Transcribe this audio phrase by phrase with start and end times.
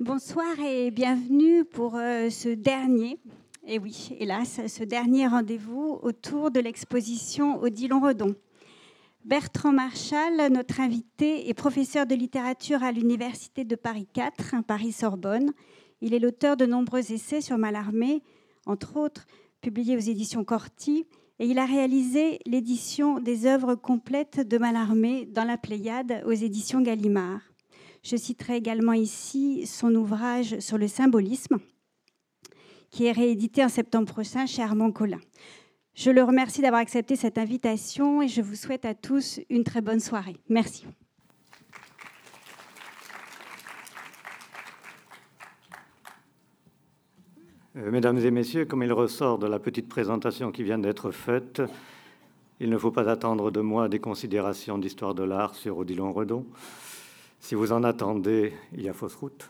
[0.00, 3.18] Bonsoir et bienvenue pour euh, ce dernier,
[3.66, 8.36] et oui, hélas, ce dernier rendez-vous autour de l'exposition Odilon Redon.
[9.24, 15.50] Bertrand Marchal, notre invité, est professeur de littérature à l'Université de Paris 4, Paris-Sorbonne.
[16.00, 18.22] Il est l'auteur de nombreux essais sur Mallarmé,
[18.66, 19.26] entre autres
[19.62, 21.06] publiés aux éditions Corti,
[21.40, 26.82] et il a réalisé l'édition des œuvres complètes de Mallarmé dans la Pléiade aux éditions
[26.82, 27.47] Gallimard.
[28.10, 31.58] Je citerai également ici son ouvrage sur le symbolisme,
[32.88, 35.20] qui est réédité en septembre prochain chez Armand Collin.
[35.92, 39.82] Je le remercie d'avoir accepté cette invitation et je vous souhaite à tous une très
[39.82, 40.38] bonne soirée.
[40.48, 40.86] Merci.
[47.76, 51.60] Euh, mesdames et messieurs, comme il ressort de la petite présentation qui vient d'être faite,
[52.58, 56.46] il ne faut pas attendre de moi des considérations d'histoire de l'art sur Odilon Redon.
[57.38, 59.48] Si vous en attendez, il y a fausse route.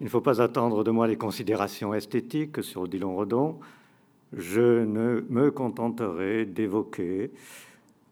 [0.00, 3.60] Il ne faut pas attendre de moi les considérations esthétiques sur Odilon Redon.
[4.32, 7.30] Je ne me contenterai d'évoquer,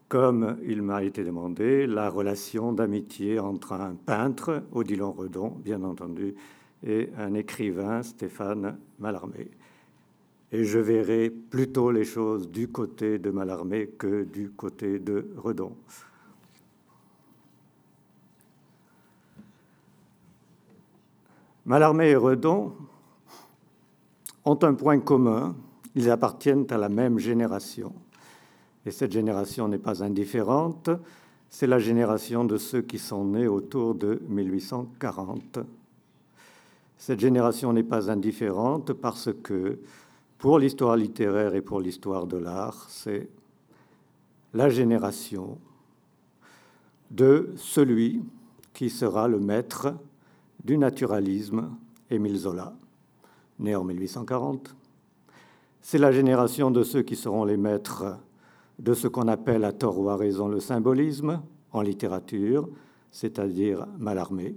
[0.07, 6.35] comme il m'a été demandé, la relation d'amitié entre un peintre, Odilon Redon, bien entendu,
[6.85, 9.51] et un écrivain, Stéphane Mallarmé.
[10.51, 15.75] Et je verrai plutôt les choses du côté de Mallarmé que du côté de Redon.
[21.65, 22.73] Mallarmé et Redon
[24.43, 25.55] ont un point commun,
[25.95, 27.93] ils appartiennent à la même génération.
[28.85, 30.89] Et cette génération n'est pas indifférente,
[31.49, 35.59] c'est la génération de ceux qui sont nés autour de 1840.
[36.97, 39.79] Cette génération n'est pas indifférente parce que
[40.37, 43.29] pour l'histoire littéraire et pour l'histoire de l'art, c'est
[44.53, 45.57] la génération
[47.11, 48.21] de celui
[48.73, 49.93] qui sera le maître
[50.63, 51.75] du naturalisme,
[52.09, 52.73] Émile Zola,
[53.59, 54.75] né en 1840.
[55.81, 58.17] C'est la génération de ceux qui seront les maîtres
[58.79, 61.41] de ce qu'on appelle à tort ou à raison le symbolisme
[61.71, 62.69] en littérature,
[63.11, 64.55] c'est-à-dire Mallarmé,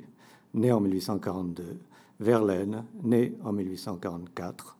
[0.55, 1.65] né en 1842,
[2.21, 4.77] Verlaine, né en 1844.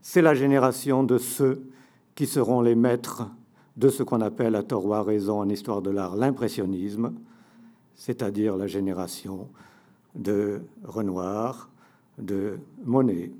[0.00, 1.68] C'est la génération de ceux
[2.14, 3.28] qui seront les maîtres
[3.76, 7.12] de ce qu'on appelle à tort ou à raison en histoire de l'art l'impressionnisme,
[7.94, 9.48] c'est-à-dire la génération
[10.16, 11.68] de Renoir,
[12.18, 13.30] de Monet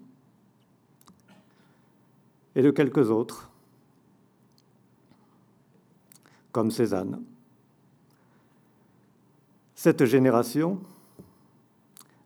[2.54, 3.50] et de quelques autres,
[6.52, 7.22] comme Cézanne.
[9.74, 10.80] Cette génération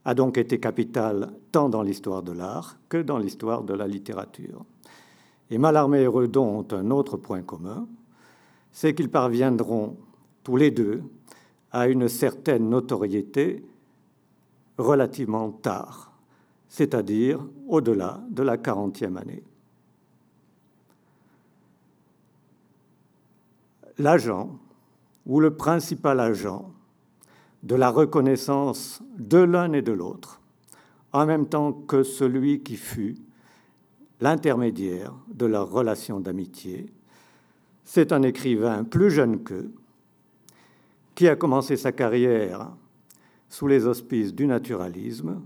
[0.04, 4.64] a donc été capitale tant dans l'histoire de l'art que dans l'histoire de la littérature.
[5.50, 7.88] Et Mallarmé et Redon ont un autre point commun,
[8.70, 9.96] c'est qu'ils parviendront
[10.44, 11.02] tous les deux
[11.72, 13.64] à une certaine notoriété
[14.80, 16.12] relativement tard,
[16.68, 19.44] c'est-à-dire au-delà de la quarantième année.
[23.98, 24.58] L'agent
[25.26, 26.72] ou le principal agent
[27.62, 30.40] de la reconnaissance de l'un et de l'autre,
[31.12, 33.16] en même temps que celui qui fut
[34.20, 36.86] l'intermédiaire de leur relation d'amitié,
[37.84, 39.72] c'est un écrivain plus jeune qu'eux,
[41.14, 42.70] qui a commencé sa carrière
[43.50, 45.42] sous les auspices du naturalisme,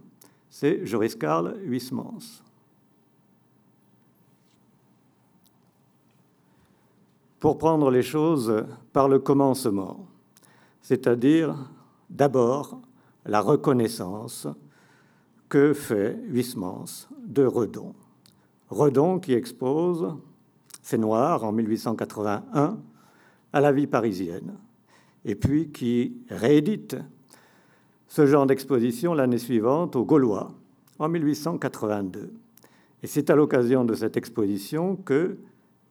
[0.50, 2.42] c'est Joris Karl Huysmans.
[7.40, 10.06] Pour prendre les choses par le commencement,
[10.82, 11.56] c'est-à-dire
[12.10, 12.78] d'abord
[13.24, 14.46] la reconnaissance
[15.48, 17.94] que fait Huysmans de Redon.
[18.68, 20.14] Redon qui expose
[20.82, 22.78] C'est Noir en 1881
[23.52, 24.54] à la vie parisienne,
[25.24, 26.96] et puis qui réédite
[28.14, 30.54] ce genre d'exposition l'année suivante au Gaulois,
[31.00, 32.32] en 1882.
[33.02, 35.36] Et c'est à l'occasion de cette exposition que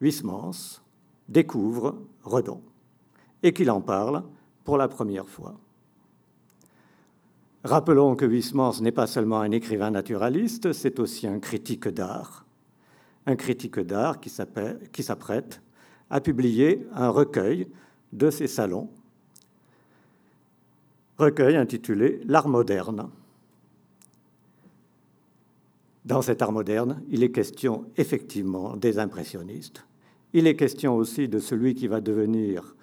[0.00, 0.80] Huysmans
[1.28, 2.62] découvre Redon
[3.42, 4.22] et qu'il en parle
[4.64, 5.60] pour la première fois.
[7.62, 12.46] Rappelons que Huysmans n'est pas seulement un écrivain naturaliste, c'est aussi un critique d'art.
[13.26, 15.60] Un critique d'art qui s'apprête
[16.08, 17.68] à publier un recueil
[18.14, 18.88] de ses salons
[21.18, 23.10] recueil intitulé L'art moderne.
[26.04, 29.86] Dans cet art moderne, il est question effectivement des impressionnistes.
[30.32, 32.76] Il est question aussi de celui qui va devenir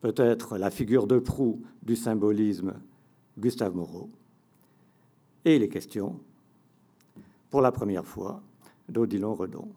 [0.00, 2.74] peut-être la figure de proue du symbolisme,
[3.38, 4.08] Gustave Moreau.
[5.44, 6.18] Et il est question,
[7.50, 8.40] pour la première fois,
[8.88, 9.68] d'Odilon Redon.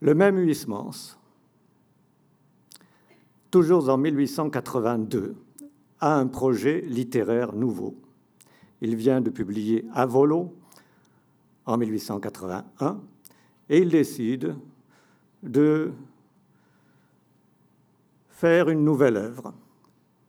[0.00, 1.16] Le même Huysmans
[3.54, 5.36] toujours en 1882,
[6.00, 7.94] a un projet littéraire nouveau.
[8.80, 10.56] Il vient de publier Avolo
[11.64, 13.00] en 1881
[13.68, 14.56] et il décide
[15.44, 15.92] de
[18.28, 19.54] faire une nouvelle œuvre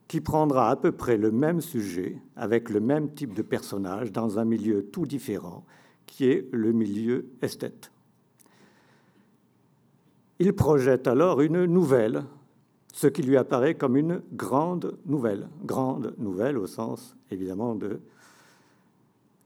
[0.07, 4.37] qui prendra à peu près le même sujet, avec le même type de personnage, dans
[4.37, 5.65] un milieu tout différent,
[6.05, 7.91] qui est le milieu esthète.
[10.37, 12.23] Il projette alors une nouvelle,
[12.95, 17.99] ce qui lui apparaît comme une grande nouvelle, grande nouvelle au sens évidemment de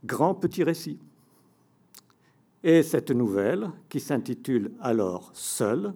[0.05, 0.99] grand petit récit.
[2.63, 5.95] Et cette nouvelle, qui s'intitule alors Seul,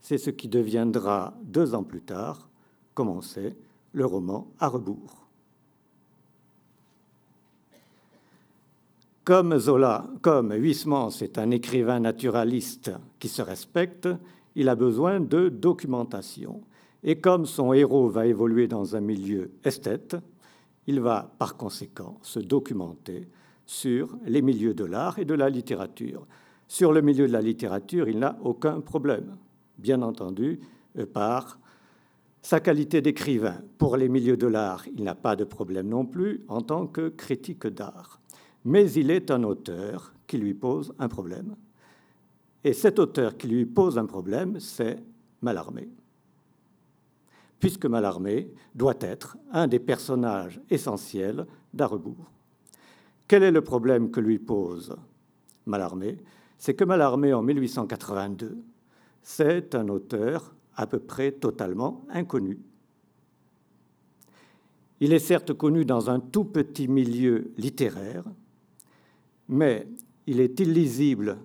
[0.00, 2.48] c'est ce qui deviendra deux ans plus tard,
[2.94, 3.56] comme on sait,
[3.92, 5.26] le roman à rebours.
[9.24, 14.08] Comme Zola, comme Huysmans est un écrivain naturaliste qui se respecte,
[14.54, 16.62] il a besoin de documentation.
[17.04, 20.16] Et comme son héros va évoluer dans un milieu esthète,
[20.86, 23.28] il va par conséquent se documenter
[23.66, 26.26] sur les milieux de l'art et de la littérature.
[26.66, 29.36] Sur le milieu de la littérature, il n'a aucun problème,
[29.78, 30.60] bien entendu,
[30.98, 31.58] euh, par
[32.40, 33.62] sa qualité d'écrivain.
[33.78, 37.08] Pour les milieux de l'art, il n'a pas de problème non plus en tant que
[37.08, 38.20] critique d'art.
[38.64, 41.54] Mais il est un auteur qui lui pose un problème.
[42.62, 45.02] Et cet auteur qui lui pose un problème, c'est
[45.42, 45.90] Mallarmé.
[47.64, 52.30] Puisque Mallarmé doit être un des personnages essentiels d'Arebourg.
[53.26, 54.94] Quel est le problème que lui pose
[55.64, 56.18] Mallarmé?
[56.58, 58.58] C'est que Mallarmé, en 1882,
[59.22, 62.58] c'est un auteur à peu près totalement inconnu.
[65.00, 68.24] Il est certes connu dans un tout petit milieu littéraire,
[69.48, 69.88] mais
[70.26, 71.38] il est illisible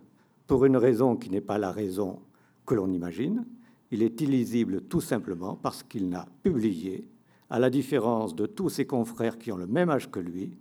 [0.47, 2.19] pour une raison qui n'est pas la raison
[2.65, 3.45] que l'on imagine.
[3.91, 7.07] Il est illisible tout simplement parce qu'il n'a publié,
[7.49, 10.57] à la différence de tous ses confrères qui ont le même âge que lui,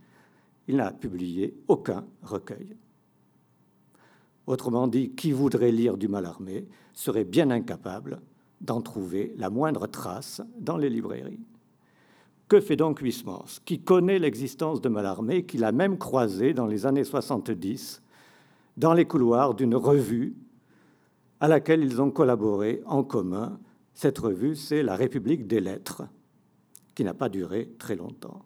[0.68, 2.76] il n'a publié aucun recueil.
[4.46, 8.20] Autrement dit, qui voudrait lire du Malarmé serait bien incapable
[8.62, 11.44] d'en trouver la moindre trace dans les librairies.
[12.48, 16.86] Que fait donc Huysmans, qui connaît l'existence de Mallarmé, qu'il a même croisé dans les
[16.86, 18.02] années 70
[18.78, 20.34] dans les couloirs d'une revue
[21.40, 23.58] à laquelle ils ont collaboré en commun.
[23.94, 26.02] Cette revue, c'est La République des Lettres,
[26.94, 28.44] qui n'a pas duré très longtemps.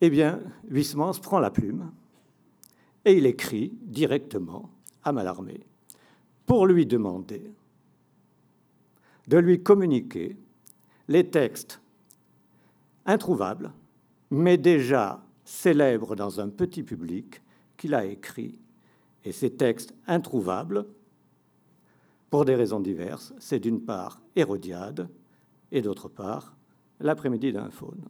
[0.00, 1.90] Eh bien, Huysmans prend la plume
[3.04, 4.70] et il écrit directement
[5.02, 5.66] à Mallarmé
[6.46, 7.52] pour lui demander
[9.26, 10.36] de lui communiquer
[11.08, 11.80] les textes
[13.06, 13.72] introuvables,
[14.30, 17.42] mais déjà célèbres dans un petit public
[17.76, 18.58] qu'il a écrits.
[19.28, 20.86] Et ces textes introuvables,
[22.30, 25.10] pour des raisons diverses, c'est d'une part Hérodiade
[25.70, 26.56] et d'autre part
[26.98, 28.06] l'après-midi d'un faune.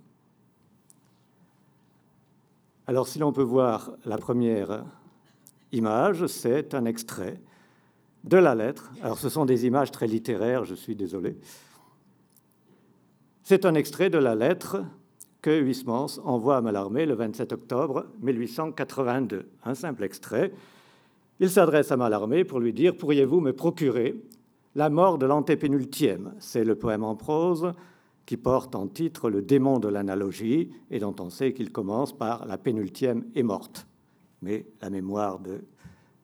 [2.87, 4.85] Alors si l'on peut voir la première
[5.73, 7.43] image, c'est un extrait
[8.23, 8.93] de la lettre.
[9.03, 11.37] Alors ce sont des images très littéraires, je suis désolé.
[13.43, 14.85] C'est un extrait de la lettre
[15.43, 19.49] que Huysmans envoie à Mallarmé le 27 octobre 1882.
[19.65, 20.53] Un simple extrait.
[21.41, 24.17] Il s'adresse à Mallarmé pour lui dire Pourriez-vous me procurer
[24.75, 26.35] la mort de l'antépénultième?
[26.41, 27.73] C'est le poème en prose
[28.27, 32.45] qui porte en titre Le démon de l'analogie et dont on sait qu'il commence par
[32.47, 33.87] La pénultième est morte.
[34.43, 35.61] Mais la mémoire de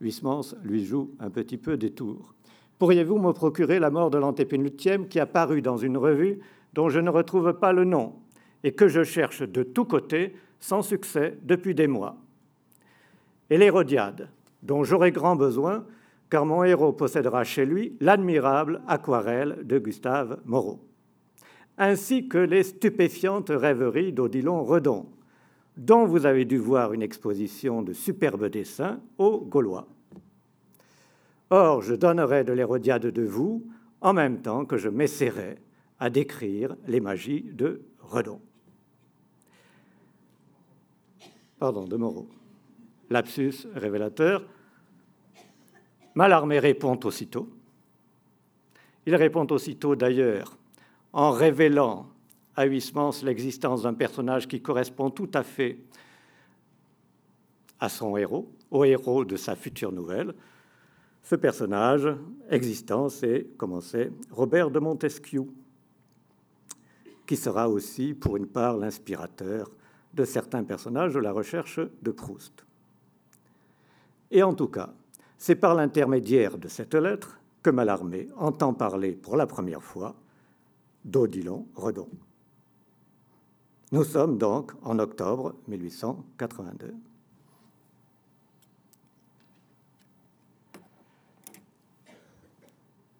[0.00, 2.34] Huysmans lui joue un petit peu des tours.
[2.80, 6.40] Pourriez-vous me procurer la mort de l'antépénultième qui a paru dans une revue
[6.72, 8.14] dont je ne retrouve pas le nom
[8.64, 12.16] et que je cherche de tous côtés sans succès depuis des mois?
[13.48, 14.28] Et l'Hérodiade,
[14.64, 15.86] dont j'aurai grand besoin,
[16.30, 20.80] car mon héros possédera chez lui l'admirable aquarelle de Gustave Moreau
[21.78, 25.06] ainsi que les stupéfiantes rêveries d'Odilon Redon,
[25.76, 29.88] dont vous avez dû voir une exposition de superbes dessins aux Gaulois.
[31.50, 33.66] Or, je donnerai de l'Hérodiade de vous
[34.00, 35.56] en même temps que je m'essaierai
[35.98, 38.40] à décrire les magies de Redon.
[41.58, 42.28] Pardon, de Moreau.
[43.10, 44.44] Lapsus révélateur.
[46.14, 47.48] Malarmé répond aussitôt.
[49.06, 50.56] Il répond aussitôt d'ailleurs
[51.12, 52.08] en révélant
[52.56, 55.78] à Huysmans l'existence d'un personnage qui correspond tout à fait
[57.80, 60.34] à son héros, au héros de sa future nouvelle.
[61.22, 62.08] Ce personnage
[62.48, 65.46] existant, c'est, comme on sait, Robert de Montesquieu,
[67.26, 69.70] qui sera aussi, pour une part, l'inspirateur
[70.12, 72.64] de certains personnages de la recherche de Proust.
[74.30, 74.92] Et en tout cas,
[75.44, 80.14] c'est par l'intermédiaire de cette lettre que Mallarmé entend parler pour la première fois
[81.04, 82.08] d'Odilon Redon.
[83.92, 86.94] Nous sommes donc en octobre 1882.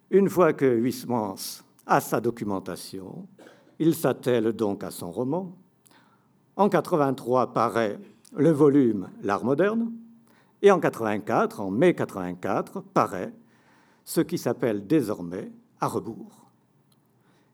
[0.09, 3.27] Une fois que Huysmans a sa documentation,
[3.77, 5.55] il s'attelle donc à son roman.
[6.55, 7.99] En 83 paraît
[8.35, 9.91] le volume L'art moderne,
[10.65, 13.31] et en 84, en mai 84, paraît
[14.03, 16.49] ce qui s'appelle désormais À rebours.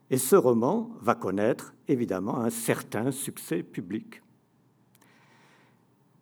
[0.10, 4.22] Et ce roman va connaître évidemment un certain succès public.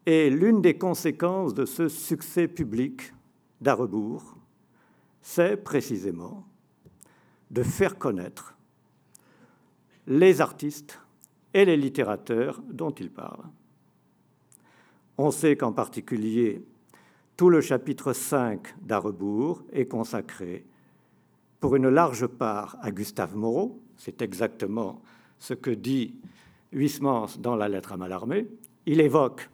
[0.07, 3.13] Et l'une des conséquences de ce succès public
[3.61, 4.35] d'À rebours,
[5.21, 6.47] c'est précisément
[7.51, 8.55] de faire connaître
[10.07, 10.99] les artistes
[11.53, 13.43] et les littérateurs dont il parle.
[15.19, 16.65] On sait qu'en particulier,
[17.39, 20.65] tout le chapitre 5 d'Arrebourg est consacré
[21.61, 23.79] pour une large part à Gustave Moreau.
[23.95, 25.01] C'est exactement
[25.37, 26.15] ce que dit
[26.73, 28.45] Huysmans dans la lettre à Mallarmé.
[28.85, 29.49] Il évoque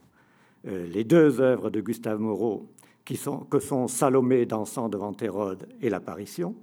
[0.66, 2.72] euh, les deux œuvres de Gustave Moreau
[3.06, 6.56] que sont Salomé dansant devant Hérode et l'apparition.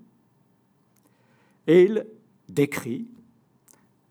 [1.69, 2.05] Et il
[2.49, 3.07] décrit,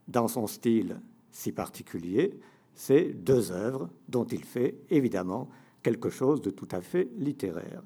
[0.07, 2.39] dans son style si particulier,
[2.73, 5.49] ces deux œuvres dont il fait évidemment
[5.83, 7.81] quelque chose de tout à fait littéraire.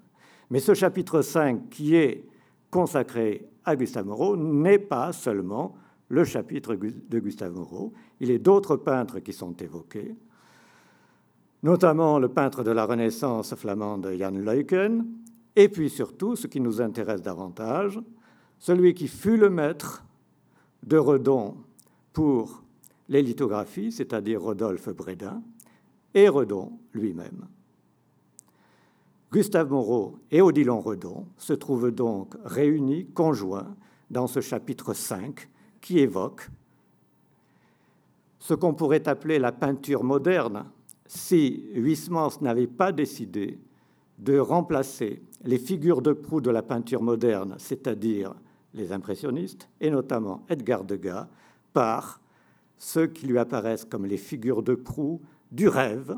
[0.49, 2.25] Mais ce chapitre 5 qui est
[2.69, 5.75] consacré à Gustave Moreau n'est pas seulement
[6.09, 10.15] le chapitre de Gustave Moreau, il a d'autres peintres qui sont évoqués,
[11.63, 15.05] notamment le peintre de la Renaissance flamande Jan Leuken,
[15.55, 17.99] et puis surtout, ce qui nous intéresse davantage,
[18.59, 20.05] celui qui fut le maître
[20.83, 21.55] de Redon
[22.13, 22.63] pour
[23.09, 25.41] les lithographies, c'est-à-dire Rodolphe Brédin,
[26.13, 27.47] et Redon lui-même.
[29.35, 33.75] Gustave Moreau et Odilon Redon se trouvent donc réunis, conjoints,
[34.09, 35.49] dans ce chapitre 5
[35.81, 36.49] qui évoque
[38.39, 40.63] ce qu'on pourrait appeler la peinture moderne
[41.05, 43.59] si Huysmans n'avait pas décidé
[44.19, 48.33] de remplacer les figures de proue de la peinture moderne, c'est-à-dire
[48.73, 51.27] les impressionnistes, et notamment Edgar Degas,
[51.73, 52.21] par
[52.77, 55.19] ceux qui lui apparaissent comme les figures de proue
[55.51, 56.15] du rêve,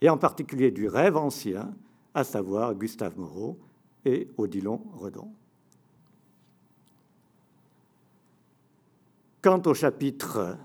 [0.00, 1.74] et en particulier du rêve ancien,
[2.14, 3.58] à savoir Gustave Moreau
[4.04, 5.28] et Odilon Redon.
[9.42, 10.56] Quant au chapitre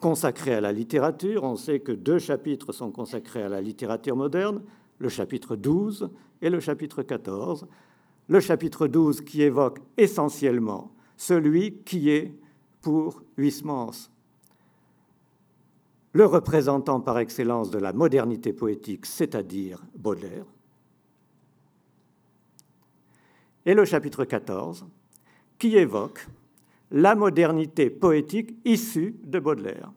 [0.00, 4.62] consacré à la littérature, on sait que deux chapitres sont consacrés à la littérature moderne,
[4.98, 6.10] le chapitre 12
[6.42, 7.66] et le chapitre 14.
[8.28, 12.34] Le chapitre 12 qui évoque essentiellement celui qui est
[12.82, 14.10] pour Huysmans
[16.16, 20.46] le représentant par excellence de la modernité poétique, c'est-à-dire Baudelaire.
[23.66, 24.86] Et le chapitre 14,
[25.58, 26.26] qui évoque
[26.90, 29.92] la modernité poétique issue de Baudelaire.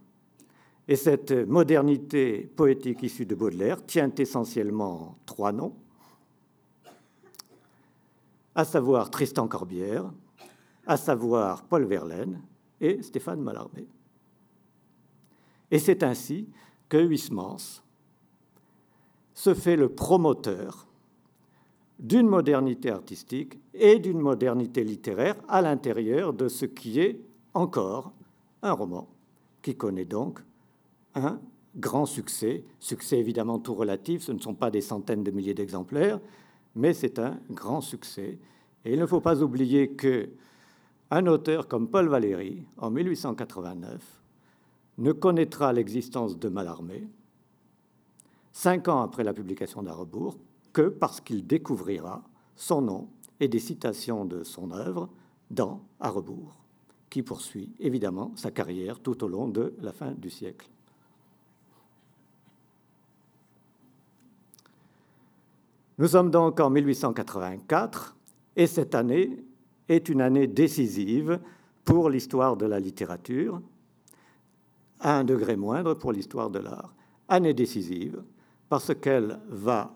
[0.90, 5.76] Et cette modernité poétique issue de Baudelaire tient essentiellement trois noms,
[8.56, 10.12] à savoir Tristan Corbière,
[10.86, 12.42] à savoir Paul Verlaine
[12.82, 13.88] et Stéphane Mallarmé.
[15.72, 16.48] Et c'est ainsi
[16.88, 17.84] que Huysmans
[19.34, 20.88] se fait le promoteur
[22.00, 27.22] d'une modernité artistique et d'une modernité littéraire à l'intérieur de ce qui est
[27.54, 28.14] encore
[28.62, 29.08] un roman,
[29.62, 30.40] qui connaît donc
[31.16, 31.40] un
[31.76, 36.20] grand succès, succès évidemment tout relatif, ce ne sont pas des centaines de milliers d'exemplaires,
[36.76, 38.40] mais c'est un grand succès.
[38.86, 40.30] Et il ne faut pas oublier que
[41.12, 44.19] un auteur comme Paul Valéry, en 1889, ne
[45.14, 47.08] connaîtra l'existence de Mallarmé,
[48.52, 50.38] cinq ans après la publication d'Arrebourg,
[50.74, 52.24] que parce qu'il découvrira
[52.56, 53.08] son nom
[53.40, 55.10] et des citations de son œuvre
[55.50, 56.56] dans Arrebourg,
[57.10, 60.70] qui poursuit évidemment sa carrière tout au long de la fin du siècle.
[65.98, 68.16] Nous sommes donc en 1884
[68.56, 69.44] et cette année
[69.90, 71.40] est une année décisive
[71.84, 73.62] pour l'histoire de la littérature
[75.00, 76.94] à un degré moindre pour l'histoire de l'art.
[77.28, 78.24] Année décisive,
[78.68, 79.94] parce qu'elle va,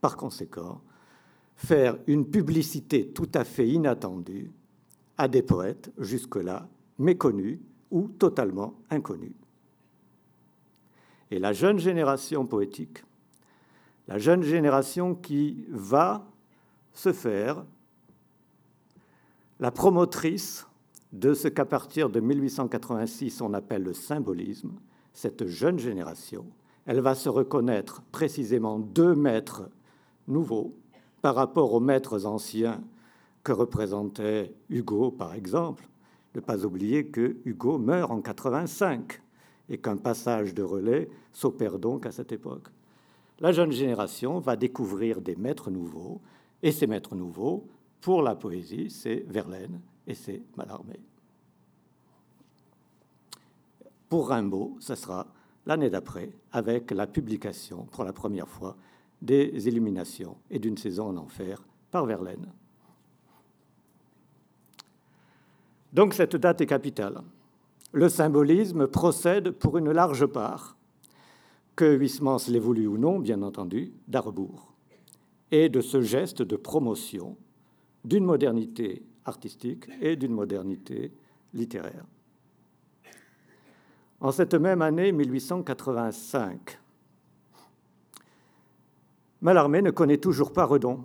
[0.00, 0.80] par conséquent,
[1.56, 4.52] faire une publicité tout à fait inattendue
[5.16, 6.68] à des poètes jusque-là
[6.98, 7.58] méconnus
[7.90, 9.32] ou totalement inconnus.
[11.30, 13.02] Et la jeune génération poétique,
[14.06, 16.26] la jeune génération qui va
[16.94, 17.64] se faire
[19.60, 20.67] la promotrice
[21.12, 24.72] de ce qu'à partir de 1886 on appelle le symbolisme,
[25.12, 26.46] cette jeune génération,
[26.86, 29.68] elle va se reconnaître précisément deux maîtres
[30.26, 30.74] nouveaux
[31.22, 32.82] par rapport aux maîtres anciens
[33.42, 35.88] que représentait Hugo, par exemple.
[36.34, 39.20] Ne pas oublier que Hugo meurt en 85
[39.70, 42.68] et qu'un passage de relais s'opère donc à cette époque.
[43.40, 46.20] La jeune génération va découvrir des maîtres nouveaux,
[46.62, 47.66] et ces maîtres nouveaux,
[48.00, 50.98] pour la poésie, c'est Verlaine et c'est Mallarmé.
[54.08, 55.26] Pour Rimbaud, ce sera
[55.66, 58.76] l'année d'après, avec la publication pour la première fois
[59.20, 62.50] des Illuminations et d'une saison en enfer par Verlaine.
[65.92, 67.20] Donc cette date est capitale.
[67.92, 70.76] Le symbolisme procède pour une large part,
[71.76, 74.72] que Huysmans l'ait voulu ou non, bien entendu, d'Arbour,
[75.50, 77.36] et de ce geste de promotion
[78.04, 81.12] d'une modernité artistique et d'une modernité
[81.54, 82.04] littéraire.
[84.20, 86.80] En cette même année 1885,
[89.40, 91.04] Mallarmé ne connaît toujours pas Redon.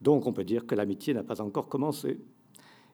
[0.00, 2.18] Donc on peut dire que l'amitié n'a pas encore commencé.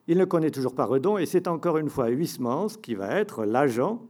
[0.07, 3.45] Il ne connaît toujours pas Redon et c'est encore une fois Huysmans qui va être
[3.45, 4.03] l'agent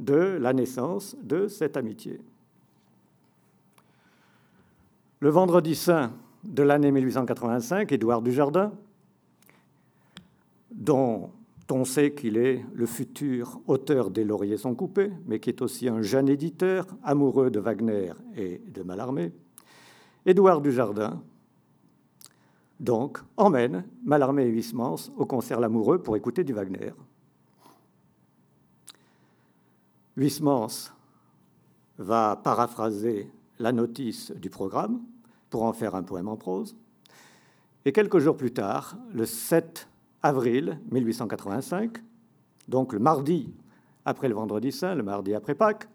[0.00, 2.20] de la naissance de cette amitié.
[5.20, 6.12] Le vendredi saint
[6.44, 8.72] de l'année 1885, Édouard Dujardin,
[10.76, 11.30] dont
[11.70, 15.88] on sait qu'il est le futur auteur des Lauriers sont coupés, mais qui est aussi
[15.88, 19.32] un jeune éditeur, amoureux de Wagner et de Mallarmé,
[20.24, 21.22] Édouard Dujardin,
[22.78, 26.92] donc, emmène Mallarmé et Huysmans au concert L'Amoureux pour écouter du Wagner.
[30.16, 30.92] Huysmans
[31.98, 35.00] va paraphraser la notice du programme
[35.48, 36.76] pour en faire un poème en prose.
[37.86, 39.88] Et quelques jours plus tard, le 7
[40.26, 41.98] avril 1885,
[42.68, 43.54] donc le mardi
[44.04, 45.88] après le vendredi saint, le mardi après Pâques,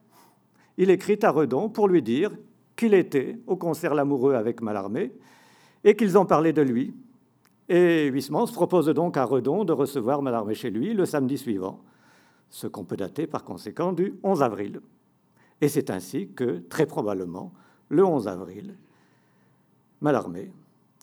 [0.78, 2.32] il écrit à Redon pour lui dire
[2.76, 5.12] qu'il était au concert L'Amoureux avec Mallarmé
[5.84, 6.96] et qu'ils ont parlé de lui.
[7.68, 11.84] Et Huysmans propose donc à Redon de recevoir Mallarmé chez lui le samedi suivant,
[12.50, 14.82] ce qu'on peut dater par conséquent du 11 avril.
[15.60, 17.52] Et c'est ainsi que, très probablement,
[17.90, 18.78] le 11 avril,
[20.00, 20.52] Mallarmé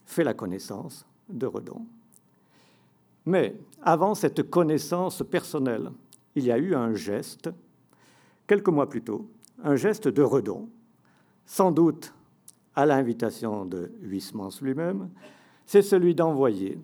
[0.06, 1.86] fait la connaissance de Redon.
[3.28, 5.90] Mais avant cette connaissance personnelle,
[6.34, 7.50] il y a eu un geste,
[8.46, 9.28] quelques mois plus tôt,
[9.62, 10.70] un geste de Redon,
[11.44, 12.14] sans doute
[12.74, 15.10] à l'invitation de Huysmans lui-même,
[15.66, 16.78] c'est celui d'envoyer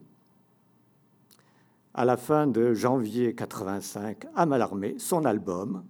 [1.94, 5.83] à la fin de janvier 85 à Mallarmé son album,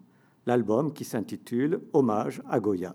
[0.46, 2.94] l'album qui s'intitule Hommage à Goya,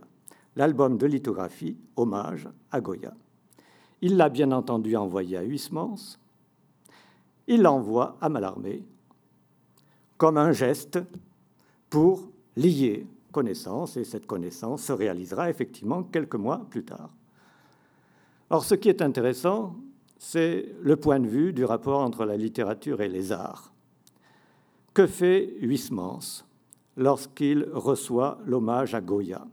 [0.55, 3.13] l'album de lithographie Hommage à Goya.
[4.01, 6.19] Il l'a bien entendu envoyé à Huysmans,
[7.49, 8.85] il l'envoie à Mallarmé
[10.17, 10.99] comme un geste
[11.89, 17.09] pour lier connaissance, et cette connaissance se réalisera effectivement quelques mois plus tard.
[18.49, 19.75] Or, ce qui est intéressant,
[20.17, 23.71] c'est le point de vue du rapport entre la littérature et les arts.
[24.93, 26.43] Que fait Huysmans
[26.97, 29.45] lorsqu'il reçoit l'hommage à Goya?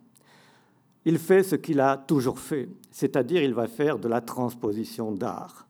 [1.05, 5.66] Il fait ce qu'il a toujours fait, c'est-à-dire il va faire de la transposition d'art.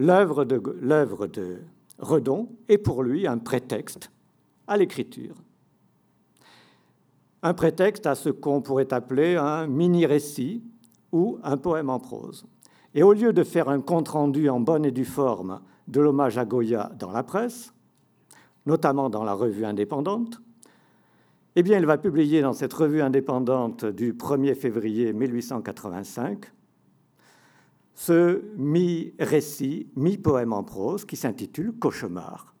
[0.00, 1.58] L'œuvre de,
[1.98, 4.10] Redon est pour lui un prétexte
[4.66, 5.34] à l'écriture.
[7.42, 10.64] Un prétexte à ce qu'on pourrait appeler un mini-récit
[11.12, 12.46] ou un poème en prose.
[12.94, 16.46] Et au lieu de faire un compte-rendu en bonne et due forme de l'hommage à
[16.46, 17.74] Goya dans la presse,
[18.64, 20.40] notamment dans la revue indépendante,
[21.56, 26.50] eh il va publier dans cette revue indépendante du 1er février 1885
[28.00, 32.54] ce mi-récit, mi-poème en prose qui s'intitule Cauchemar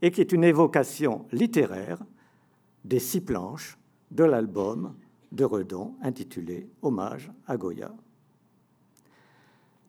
[0.00, 1.98] et qui est une évocation littéraire
[2.86, 3.76] des six planches
[4.10, 4.94] de l'album
[5.30, 7.92] de Redon intitulé Hommage à Goya.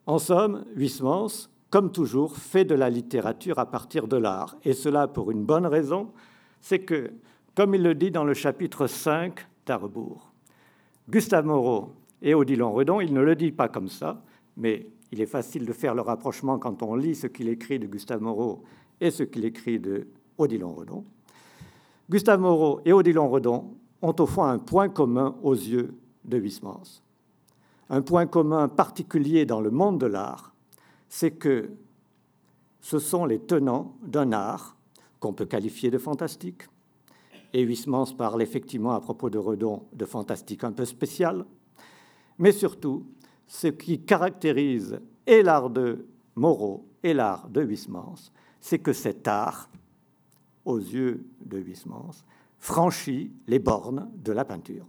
[0.05, 5.07] En somme, Huysmans, comme toujours, fait de la littérature à partir de l'art, et cela
[5.07, 6.11] pour une bonne raison,
[6.59, 7.13] c'est que,
[7.55, 10.33] comme il le dit dans le chapitre 5 d'Arbour,
[11.07, 14.21] Gustave Moreau et Odilon Redon, il ne le dit pas comme ça,
[14.59, 17.87] mais il est facile de faire le rapprochement quand on lit ce qu'il écrit de
[17.87, 18.63] Gustave Moreau
[19.01, 21.05] et ce qu'il écrit de Odilon Redon.
[22.09, 27.01] Gustave Moreau et Odilon Redon ont au fond un point commun aux yeux de Huysmans.
[27.89, 30.53] Un point commun particulier dans le monde de l'art,
[31.07, 31.71] c'est que
[32.81, 34.75] ce sont les tenants d'un art
[35.19, 36.63] qu'on peut qualifier de fantastique.
[37.53, 41.45] Et Huysmans parle effectivement à propos de Redon de fantastique un peu spécial,
[42.37, 43.05] mais surtout
[43.49, 48.31] ce qui caractérise et l'art de Moreau et l'art de Huysmans,
[48.61, 49.69] c'est que cet art,
[50.65, 52.23] aux yeux de Huysmans,
[52.59, 54.85] franchit les bornes de la peinture.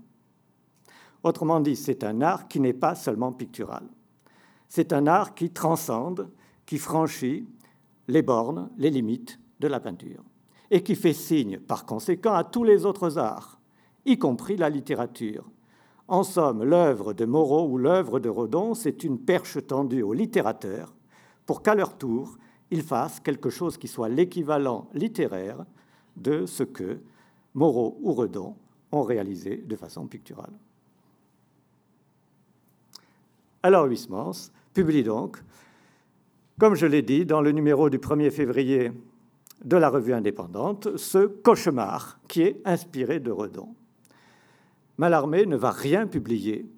[1.22, 3.84] Autrement dit, c'est un art qui n'est pas seulement pictural.
[4.68, 6.30] C'est un art qui transcende
[6.66, 7.48] qui franchit
[8.08, 10.22] les bornes, les limites de la peinture,
[10.70, 13.58] et qui fait signe, par conséquent, à tous les autres arts,
[14.04, 15.50] y compris la littérature.
[16.10, 20.92] En somme, l'œuvre de Moreau ou l'œuvre de Redon, c'est une perche tendue aux littérateurs
[21.46, 22.36] pour qu'à leur tour,
[22.72, 25.64] ils fassent quelque chose qui soit l'équivalent littéraire
[26.16, 26.98] de ce que
[27.54, 28.56] Moreau ou Redon
[28.90, 30.52] ont réalisé de façon picturale.
[33.62, 35.40] Alors Huysmans publie donc,
[36.58, 38.90] comme je l'ai dit, dans le numéro du 1er février
[39.64, 43.76] de la revue indépendante, ce cauchemar qui est inspiré de Redon.
[45.00, 46.70] Mallarmé ne va rien publier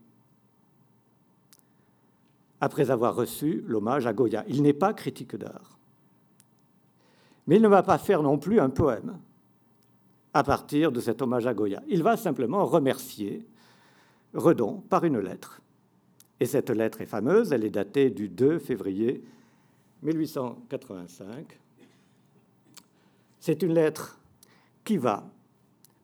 [2.61, 4.45] après avoir reçu l'hommage à Goya.
[4.47, 5.77] Il n'est pas critique d'art.
[7.49, 9.19] Mais il ne va pas faire non plus un poème
[10.35, 11.83] à partir de cet hommage à Goya.
[11.89, 13.45] Il va simplement remercier
[14.35, 15.61] Redon par une lettre.
[16.39, 19.25] Et cette lettre est fameuse, elle est datée du 2 février
[20.05, 21.59] 1885.
[23.41, 24.21] C'est une lettre
[24.85, 25.29] qui va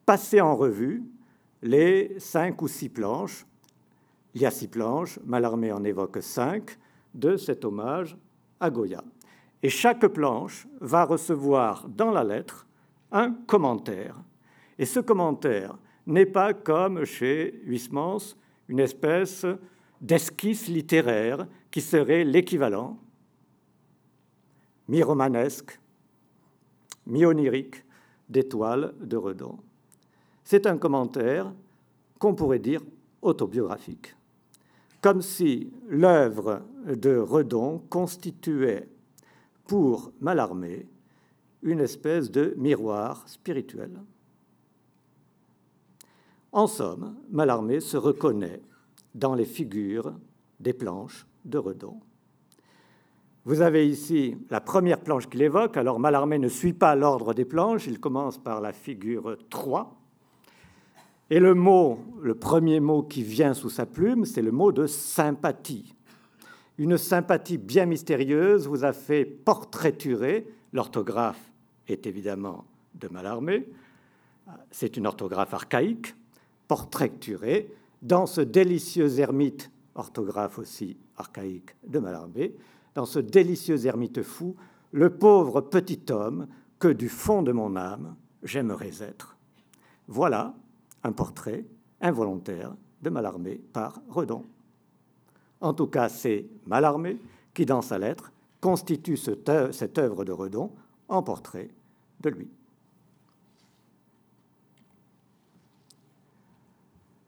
[0.05, 1.05] passer en revue
[1.63, 3.47] les cinq ou six planches.
[4.35, 6.79] Il y a six planches, Mallarmé en évoque cinq,
[7.15, 8.17] de cet hommage
[8.61, 9.03] à Goya.
[9.63, 12.67] Et chaque planche va recevoir dans la lettre
[13.11, 14.15] un commentaire.
[14.79, 18.37] Et ce commentaire n'est pas comme chez Huysmans
[18.69, 19.47] une espèce
[20.01, 22.99] d'esquisse littéraire qui serait l'équivalent
[24.87, 25.79] mi-romanesque,
[27.07, 27.85] mi-onirique
[28.29, 29.59] des toiles de Redon.
[30.51, 31.53] C'est un commentaire
[32.19, 32.81] qu'on pourrait dire
[33.21, 34.17] autobiographique,
[35.03, 38.89] comme si l'œuvre de Redon constituait
[39.67, 40.87] pour Mallarmé
[41.61, 43.91] une espèce de miroir spirituel.
[46.53, 48.63] En somme, Mallarmé se reconnaît
[49.15, 50.15] dans les figures
[50.61, 52.01] des planches de Redon.
[53.45, 55.77] Vous avez ici la première planche qu'il évoque.
[55.77, 59.95] Alors Mallarmé ne suit pas l'ordre des planches, il commence par la figure 3.
[61.31, 64.87] Et le mot, le premier mot qui vient sous sa plume, c'est le mot de
[64.87, 65.95] sympathie.
[66.79, 71.53] Une sympathie bien mystérieuse vous a fait portraiturer, l'orthographe
[71.87, 72.65] est évidemment
[72.95, 73.69] de Mallarmé,
[74.71, 76.15] c'est une orthographe archaïque,
[76.67, 82.55] portraiturer dans ce délicieux ermite, orthographe aussi archaïque de Mallarmé,
[82.95, 84.57] dans ce délicieux ermite fou,
[84.93, 86.47] le pauvre petit homme
[86.79, 89.37] que du fond de mon âme j'aimerais être.
[90.07, 90.55] Voilà
[91.05, 91.65] un portrait
[92.01, 94.45] involontaire de Mallarmé par Redon.
[95.61, 97.19] En tout cas, c'est Mallarmé
[97.55, 100.71] qui, dans sa lettre, constitue cette œuvre de Redon
[101.09, 101.69] en portrait
[102.21, 102.49] de lui.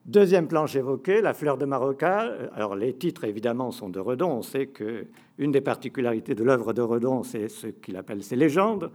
[0.07, 2.33] Deuxième planche évoquée, La fleur de Maroca.
[2.55, 4.31] Alors les titres évidemment sont de Redon.
[4.31, 8.91] On sait qu'une des particularités de l'œuvre de Redon, c'est ce qu'il appelle ses légendes.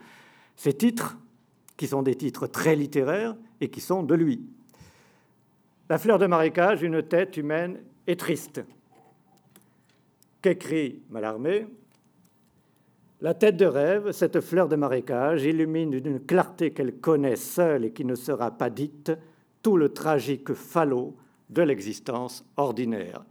[0.58, 1.18] Ces titres,
[1.78, 4.46] qui sont des titres très littéraires et qui sont de lui.
[5.88, 8.64] La fleur de marécage, une tête humaine et triste.
[10.42, 11.68] Qu'écrit Mallarmé?
[13.22, 17.92] La tête de rêve, cette fleur de marécage, illumine d'une clarté qu'elle connaît seule et
[17.92, 19.12] qui ne sera pas dite
[19.62, 21.16] tout le tragique falot
[21.52, 23.24] de l'existence ordinaire.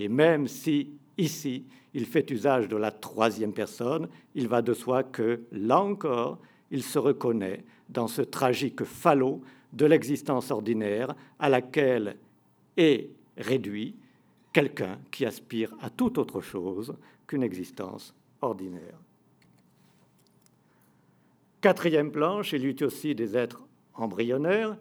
[0.00, 5.04] Et même si, ici, il fait usage de la troisième personne, il va de soi
[5.04, 6.40] que, là encore,
[6.72, 12.16] il se reconnaît dans ce tragique falot de l'existence ordinaire à laquelle
[12.76, 13.96] est réduit
[14.52, 16.94] quelqu'un qui aspire à toute autre chose
[17.26, 18.98] qu'une existence ordinaire.
[21.60, 23.62] Quatrième planche, il y eut aussi des êtres
[23.94, 24.76] embryonnaires,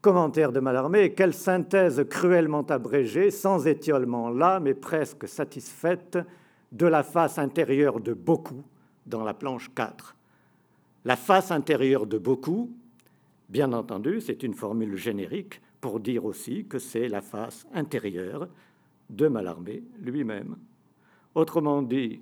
[0.00, 6.18] Commentaire de Mallarmé, quelle synthèse cruellement abrégée, sans étiolement là, mais presque satisfaite,
[6.70, 8.62] de la face intérieure de beaucoup
[9.06, 10.14] dans la planche 4.
[11.04, 12.70] La face intérieure de beaucoup,
[13.48, 18.48] bien entendu, c'est une formule générique pour dire aussi que c'est la face intérieure
[19.10, 20.56] de Mallarmé lui-même.
[21.34, 22.20] Autrement dit,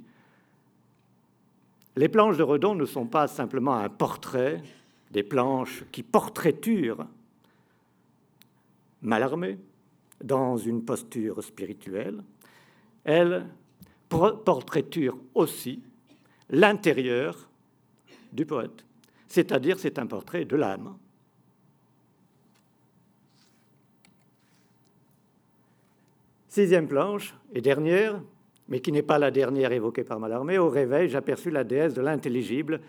[1.96, 4.62] les planches de Redon ne sont pas simplement un portrait,
[5.10, 7.06] des planches qui portraiturent
[9.02, 9.58] Mallarmé,
[10.22, 12.22] dans une posture spirituelle,
[13.04, 13.46] elle
[14.08, 15.82] portraiture aussi
[16.48, 17.50] l'intérieur
[18.32, 18.84] du poète,
[19.28, 20.96] c'est-à-dire c'est un portrait de l'âme.
[26.54, 28.22] Sixième planche et dernière,
[28.68, 32.00] mais qui n'est pas la dernière évoquée par Mallarmé, au réveil, j'aperçus la déesse de
[32.00, 32.80] l'intelligible,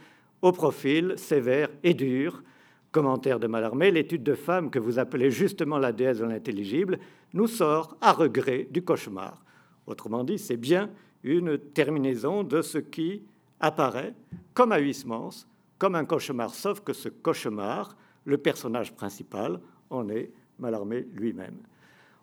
[0.43, 2.43] au profil sévère et dur,
[2.91, 6.99] Commentaire de Mallarmé, l'étude de femme que vous appelez justement la déesse de l'intelligible
[7.33, 9.43] nous sort à regret du cauchemar.
[9.87, 10.91] Autrement dit, c'est bien
[11.23, 13.23] une terminaison de ce qui
[13.59, 14.13] apparaît
[14.53, 15.47] comme à Huysmans,
[15.79, 21.57] comme un cauchemar, sauf que ce cauchemar, le personnage principal, en est Mallarmé lui-même.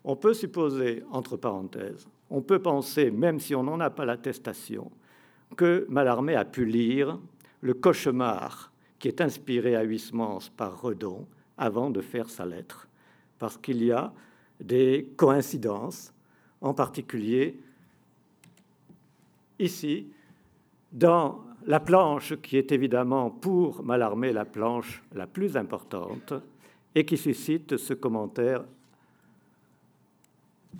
[0.03, 4.91] On peut supposer, entre parenthèses, on peut penser, même si on n'en a pas l'attestation,
[5.55, 7.19] que Mallarmé a pu lire
[7.61, 11.25] le cauchemar qui est inspiré à Huysmans par Redon
[11.57, 12.87] avant de faire sa lettre,
[13.37, 14.13] parce qu'il y a
[14.59, 16.13] des coïncidences,
[16.61, 17.59] en particulier
[19.59, 20.07] ici,
[20.91, 26.33] dans la planche qui est évidemment pour Mallarmé la planche la plus importante
[26.95, 28.63] et qui suscite ce commentaire.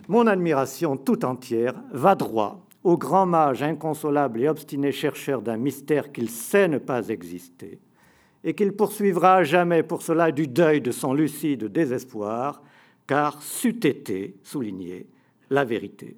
[0.08, 6.12] Mon admiration tout entière va droit au grand mage inconsolable et obstiné chercheur d'un mystère
[6.12, 7.80] qu'il sait ne pas exister,
[8.44, 12.62] et qu'il poursuivra jamais pour cela du deuil de son lucide désespoir,
[13.06, 15.06] car c'eût été, souligné,
[15.48, 16.16] la vérité.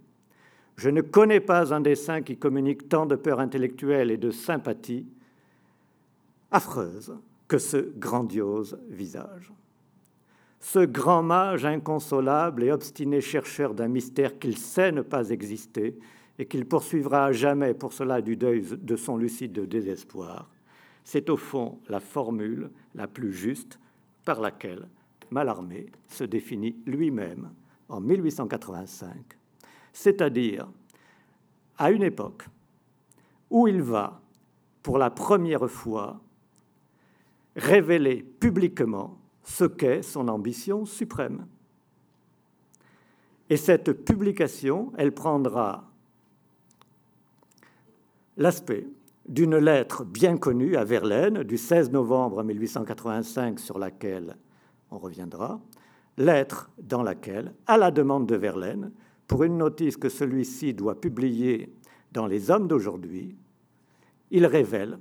[0.77, 5.07] Je ne connais pas un dessin qui communique tant de peur intellectuelle et de sympathie
[6.51, 7.17] affreuse
[7.49, 9.53] que ce grandiose visage.
[10.61, 15.99] Ce grand mage inconsolable et obstiné chercheur d'un mystère qu'il sait ne pas exister
[16.39, 20.51] et qu'il poursuivra à jamais pour cela du deuil de son lucide désespoir,
[21.05, 23.79] c'est au fond la formule la plus juste
[24.25, 24.89] par laquelle
[25.31, 27.51] Mallarmé se définit lui-même
[27.89, 29.37] en 1885
[29.97, 30.69] c'est-à-dire
[31.79, 32.47] à une époque
[33.49, 34.21] où il va,
[34.83, 36.21] pour la première fois,
[37.57, 41.47] révéler publiquement ce qu'est son ambition suprême.
[43.49, 45.89] Et cette publication, elle prendra
[48.37, 48.87] l'aspect
[49.29, 54.37] d'une lettre bien connue à Verlaine du 16 novembre 1885 sur laquelle
[54.91, 55.61] on reviendra,
[56.19, 58.91] lettre dans laquelle, à la demande de Verlaine,
[59.29, 61.73] pour une notice que celui-ci doit publier
[62.13, 63.37] dans Les Hommes d'aujourd'hui,
[64.33, 64.99] il révèle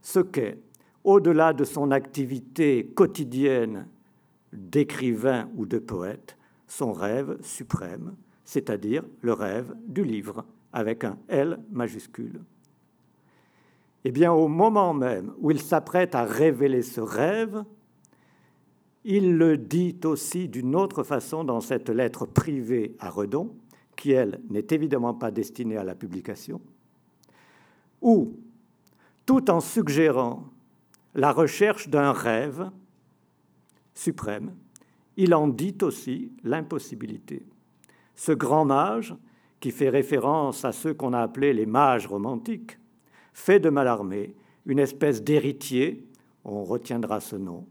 [0.00, 0.58] ce qu'est,
[1.04, 3.86] au-delà de son activité quotidienne
[4.52, 6.36] d'écrivain ou de poète,
[6.66, 12.40] son rêve suprême, c'est-à-dire le rêve du livre, avec un L majuscule.
[14.04, 17.64] Eh bien, au moment même où il s'apprête à révéler ce rêve,
[19.04, 23.54] il le dit aussi d'une autre façon dans cette lettre privée à Redon,
[23.96, 26.60] qui, elle, n'est évidemment pas destinée à la publication,
[28.00, 28.34] ou,
[29.26, 30.44] tout en suggérant
[31.14, 32.70] la recherche d'un rêve
[33.94, 34.54] suprême,
[35.16, 37.44] il en dit aussi l'impossibilité.
[38.14, 39.14] Ce grand mage,
[39.60, 42.78] qui fait référence à ceux qu'on a appelés les mages romantiques,
[43.32, 44.34] fait de Mallarmé
[44.66, 46.06] une espèce d'héritier,
[46.44, 47.66] on retiendra ce nom,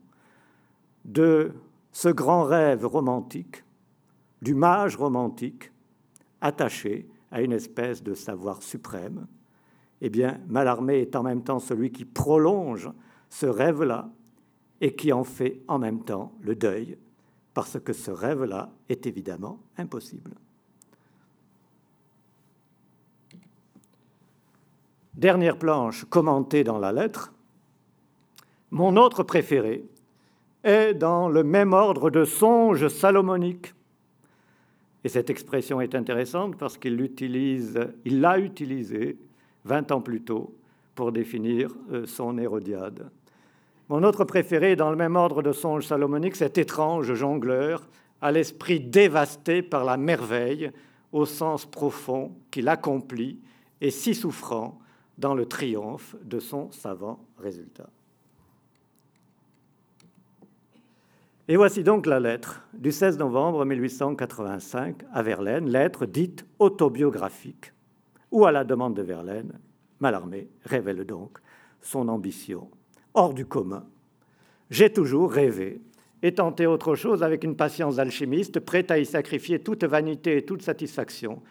[1.06, 1.52] de
[1.92, 3.64] ce grand rêve romantique,
[4.42, 5.72] du mage romantique,
[6.42, 9.28] attaché à une espèce de savoir suprême.
[10.02, 12.90] Eh bien, Mallarmé est en même temps celui qui prolonge
[13.30, 14.10] ce rêve-là
[14.82, 16.98] et qui en fait en même temps le deuil,
[17.54, 20.32] parce que ce rêve-là est évidemment impossible.
[25.14, 27.34] Dernière planche commentée dans la lettre.
[28.72, 29.84] Mon autre préféré
[30.64, 33.74] est dans le même ordre de songe salomonique.
[35.04, 39.18] Et cette expression est intéressante parce qu'il l'utilise, il l'a utilisée
[39.66, 40.56] 20 ans plus tôt
[40.96, 43.10] pour définir euh, son Hérodiade.
[43.90, 47.90] Mon autre préféré, dans le même ordre de songe salomonique, cet étrange jongleur
[48.22, 50.72] à l'esprit dévasté par la merveille
[51.12, 53.40] au sens profond qu'il accomplit
[53.82, 54.80] et si souffrant
[55.18, 57.90] dans le triomphe de son savant résultat.
[61.48, 67.74] Et voici donc la lettre du 16 novembre 1885 à Verlaine, lettre dite autobiographique,
[68.30, 69.58] où, à la demande de Verlaine,
[70.00, 71.40] Mallarmé révèle donc
[71.82, 72.70] son ambition
[73.20, 73.84] hors du commun.
[74.70, 75.82] J'ai toujours rêvé
[76.24, 80.46] et tenté autre chose avec une patience d'alchimiste, prête à y sacrifier toute vanité et
[80.46, 81.42] toute satisfaction,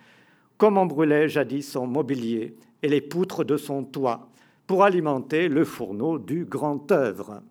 [0.56, 4.30] comme on brûlait jadis son mobilier et les poutres de son toit
[4.66, 7.42] pour alimenter le fourneau du grand œuvre.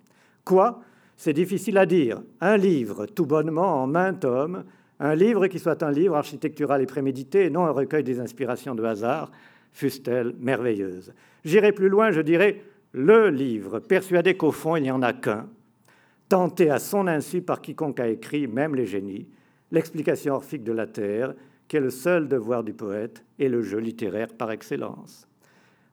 [0.44, 0.82] Quoi?
[1.16, 2.22] C'est difficile à dire.
[2.42, 4.64] Un livre, tout bonnement, en main tome,
[5.00, 8.74] un livre qui soit un livre architectural et prémédité, et non un recueil des inspirations
[8.74, 9.32] de hasard,
[9.74, 11.14] fussent-elles merveilleuses.
[11.46, 12.64] J'irai plus loin, je dirais
[12.98, 15.48] le livre, persuadé qu'au fond il n'y en a qu'un,
[16.30, 19.28] tenté à son insu par quiconque a écrit, même les génies,
[19.72, 21.36] l'explication orphique de la Terre,
[21.68, 25.28] qui est le seul devoir du poète et le jeu littéraire par excellence.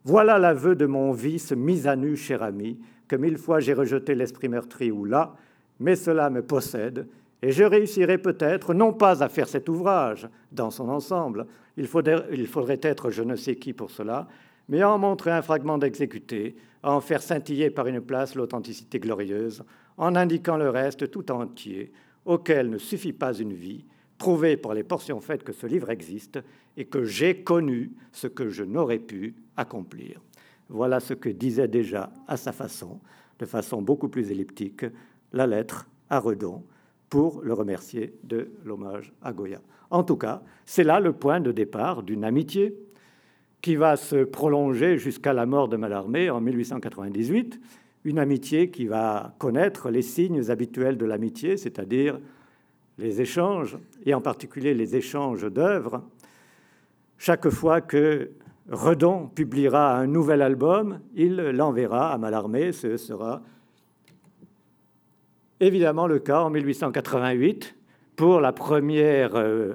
[0.05, 4.15] Voilà l'aveu de mon vice mis à nu, cher ami, que mille fois j'ai rejeté
[4.15, 5.35] l'esprit meurtri ou là,
[5.81, 7.07] mais cela me possède,
[7.43, 12.25] et je réussirai peut-être non pas à faire cet ouvrage dans son ensemble, il faudrait,
[12.33, 12.49] il
[12.83, 14.27] être je ne sais qui pour cela,
[14.69, 19.65] mais en montrer un fragment d'exécuté, à en faire scintiller par une place l'authenticité glorieuse,
[19.97, 21.93] en indiquant le reste tout entier,
[22.25, 23.85] auquel ne suffit pas une vie,
[24.19, 26.39] prouver pour les portions faites que ce livre existe
[26.77, 30.21] et que j'ai connu ce que je n'aurais pu accomplir.
[30.69, 33.01] Voilà ce que disait déjà à sa façon,
[33.39, 34.87] de façon beaucoup plus elliptique,
[35.33, 36.65] la lettre à Redon
[37.11, 39.61] pour le remercier de l'hommage à Goya.
[39.91, 42.77] En tout cas, c'est là le point de départ d'une amitié
[43.65, 47.59] qui va se prolonger jusqu'à la mort de Mallarmé en 1898,
[48.05, 52.21] une amitié qui va connaître les signes habituels de l'amitié, c'est-à-dire
[52.99, 56.03] les échanges, et en particulier les échanges d'œuvres.
[57.17, 58.33] Chaque fois que
[58.69, 63.41] Redon publiera un nouvel album, il l'enverra à Mallarmé, ce sera
[65.59, 67.75] évidemment le cas en 1888
[68.15, 69.73] pour la première euh,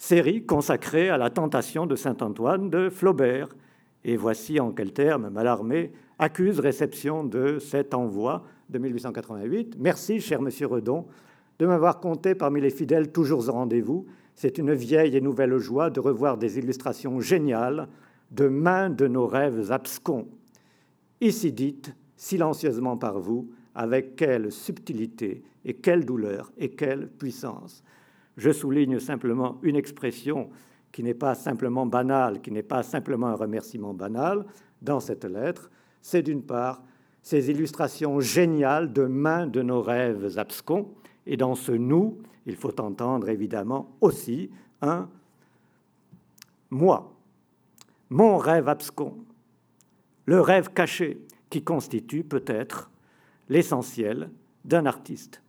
[0.00, 3.50] série consacrée à la tentation de Saint-Antoine de Flaubert.
[4.02, 9.76] Et voici en quels termes Mallarmé accuse réception de cet envoi de 1888.
[9.78, 11.06] Merci, cher monsieur Redon,
[11.58, 14.06] de m'avoir compté parmi les fidèles toujours au rendez-vous.
[14.34, 17.86] C'est une vieille et nouvelle joie de revoir des illustrations géniales
[18.30, 20.28] de main de nos rêves abscons,
[21.20, 27.82] ici dites silencieusement par vous, avec quelle subtilité et quelle douleur et quelle puissance.
[28.40, 30.48] Je souligne simplement une expression
[30.92, 34.46] qui n'est pas simplement banale, qui n'est pas simplement un remerciement banal
[34.80, 36.82] dans cette lettre, c'est d'une part
[37.20, 40.88] ces illustrations géniales de main de nos rêves abscons,
[41.26, 44.50] et dans ce nous, il faut entendre évidemment aussi
[44.80, 45.10] un
[46.70, 47.12] moi,
[48.08, 49.18] mon rêve abscon,
[50.24, 52.90] le rêve caché qui constitue peut-être
[53.50, 54.30] l'essentiel
[54.64, 55.42] d'un artiste,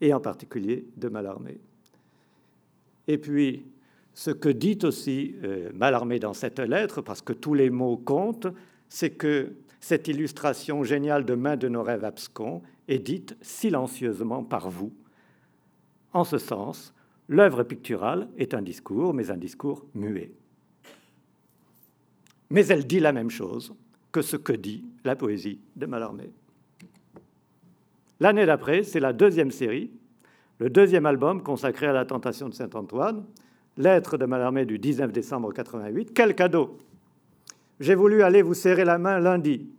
[0.00, 1.60] et en particulier de Mallarmé.
[3.08, 3.64] Et puis,
[4.14, 8.48] ce que dit aussi euh, Mallarmé dans cette lettre, parce que tous les mots comptent,
[8.88, 14.70] c'est que cette illustration géniale de main de nos rêves abscons est dite silencieusement par
[14.70, 14.92] vous.
[16.12, 16.94] En ce sens,
[17.28, 20.32] l'œuvre picturale est un discours, mais un discours muet.
[22.50, 23.74] Mais elle dit la même chose
[24.10, 26.32] que ce que dit la poésie de Mallarmé.
[28.20, 29.92] L'année d'après, c'est la deuxième série,
[30.58, 33.24] le deuxième album consacré à la tentation de Saint-Antoine,
[33.76, 36.12] Lettre de Mallarmé du 19 décembre 88.
[36.14, 36.78] Quel cadeau
[37.78, 39.70] J'ai voulu aller vous serrer la main lundi,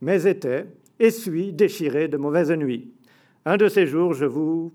[0.00, 0.66] mais était
[1.00, 2.92] essuie, déchiré de mauvaise nuit.
[3.44, 4.72] Un de ces jours, je vous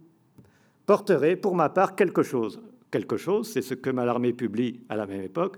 [0.85, 2.61] porterai pour ma part quelque chose.
[2.91, 5.57] Quelque chose, c'est ce que Mallarmé publie à la même époque,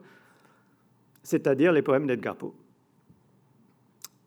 [1.23, 2.53] c'est-à-dire les poèmes d'Edgar Poe,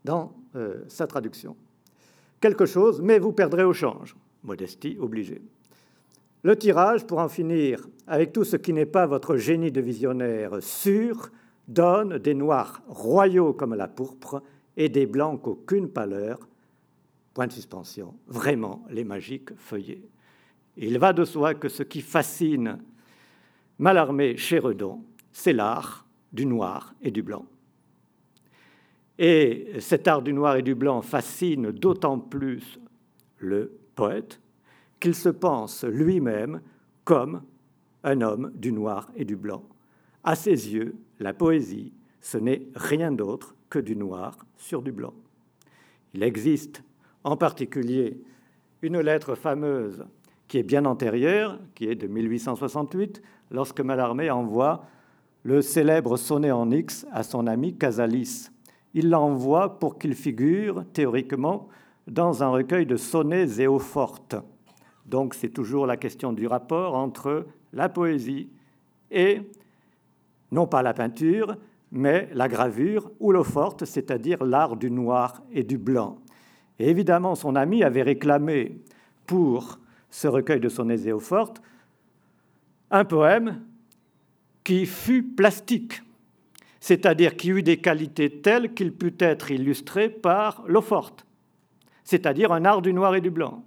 [0.04, 1.56] dans euh, sa traduction
[2.44, 4.14] quelque chose, mais vous perdrez au change.
[4.44, 5.42] Modestie obligée.
[6.42, 10.62] Le tirage, pour en finir avec tout ce qui n'est pas votre génie de visionnaire
[10.62, 11.30] sûr,
[11.66, 14.42] donne des noirs royaux comme la pourpre
[14.76, 16.38] et des blancs qu'aucune pâleur.
[17.32, 18.14] Point de suspension.
[18.26, 20.02] Vraiment, les magiques feuillets.
[20.76, 22.78] Il va de soi que ce qui fascine
[23.78, 25.02] Mallarmé chez Redon,
[25.32, 27.44] c'est l'art du noir et du blanc.
[29.18, 32.78] Et cet art du noir et du blanc fascine d'autant plus
[33.38, 34.40] le poète
[35.00, 36.60] qu'il se pense lui-même
[37.04, 37.42] comme
[38.02, 39.62] un homme du noir et du blanc.
[40.22, 45.14] À ses yeux, la poésie, ce n'est rien d'autre que du noir sur du blanc.
[46.14, 46.82] Il existe
[47.24, 48.20] en particulier
[48.82, 50.04] une lettre fameuse
[50.48, 54.86] qui est bien antérieure, qui est de 1868, lorsque Mallarmé envoie
[55.42, 58.50] le célèbre sonnet en X à son ami Casalis,
[58.94, 61.68] il l'envoie pour qu'il figure, théoriquement,
[62.06, 64.36] dans un recueil de sonnets et eaux fortes.
[65.06, 68.48] Donc c'est toujours la question du rapport entre la poésie
[69.10, 69.40] et,
[70.50, 71.56] non pas la peinture,
[71.90, 76.18] mais la gravure ou l'eau forte, c'est-à-dire l'art du noir et du blanc.
[76.78, 78.80] Et évidemment, son ami avait réclamé
[79.26, 79.78] pour
[80.10, 81.62] ce recueil de sonnets et eaux fortes
[82.90, 83.60] un poème
[84.62, 86.02] qui fut plastique,
[86.80, 91.23] c'est-à-dire qui eut des qualités telles qu'il put être illustré par l'eau forte,
[92.04, 93.64] c'est-à-dire un art du noir et du blanc.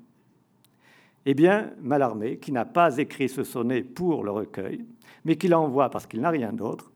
[1.25, 4.85] Eh bien, Mallarmé, qui n'a pas écrit ce sonnet pour le recueil,
[5.25, 6.91] mais qui l'envoie parce qu'il n'a rien d'autre,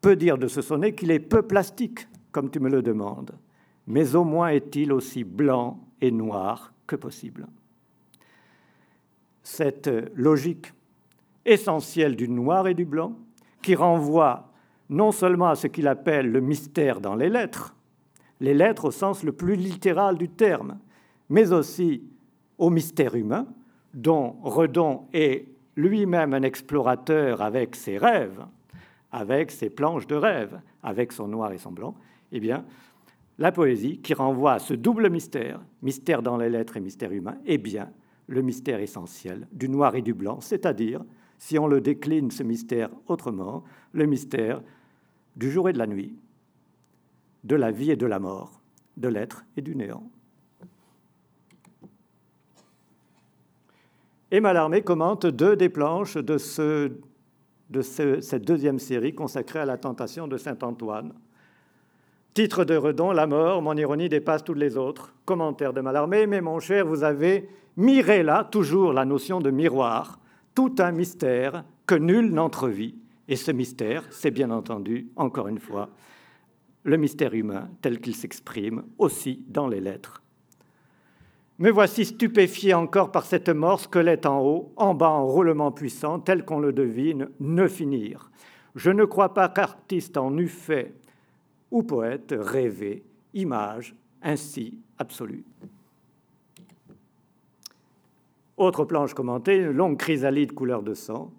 [0.00, 3.38] peut dire de ce sonnet qu'il est peu plastique, comme tu me le demandes,
[3.86, 7.46] mais au moins est-il aussi blanc et noir que possible.
[9.42, 10.72] Cette logique
[11.44, 13.16] essentielle du noir et du blanc,
[13.62, 14.50] qui renvoie
[14.88, 17.73] non seulement à ce qu'il appelle le mystère dans les lettres,
[18.44, 20.78] les lettres au sens le plus littéral du terme,
[21.30, 22.02] mais aussi
[22.58, 23.46] au mystère humain,
[23.94, 28.44] dont Redon est lui-même un explorateur avec ses rêves,
[29.10, 31.94] avec ses planches de rêve, avec son noir et son blanc,
[32.32, 32.64] eh bien,
[33.38, 37.36] la poésie, qui renvoie à ce double mystère, mystère dans les lettres et mystère humain,
[37.46, 37.90] est bien
[38.26, 41.02] le mystère essentiel du noir et du blanc, c'est-à-dire,
[41.38, 44.62] si on le décline ce mystère autrement, le mystère
[45.36, 46.14] du jour et de la nuit,
[47.44, 48.60] de la vie et de la mort,
[48.96, 50.10] de l'être et du néant.
[54.30, 56.90] Et Mallarmé commente deux des planches de, ce,
[57.70, 61.12] de cette deuxième série consacrée à la tentation de Saint Antoine.
[62.32, 65.14] Titre de Redon, La mort, mon ironie dépasse toutes les autres.
[65.24, 70.18] Commentaire de Mallarmé, mais mon cher, vous avez miré là toujours la notion de miroir,
[70.52, 72.96] tout un mystère que nul n'entrevit.
[73.28, 75.90] Et ce mystère, c'est bien entendu, encore une fois,
[76.84, 80.22] le mystère humain tel qu'il s'exprime aussi dans les lettres.
[81.58, 86.18] Me voici stupéfié encore par cette mort, squelette en haut, en bas en roulement puissant,
[86.18, 88.30] tel qu'on le devine, ne finir.
[88.74, 90.94] Je ne crois pas qu'artiste en eût fait
[91.70, 93.04] ou poète rêvé,
[93.34, 95.44] image ainsi absolue.
[98.56, 101.32] Autre planche commentée, une longue chrysalide couleur de sang,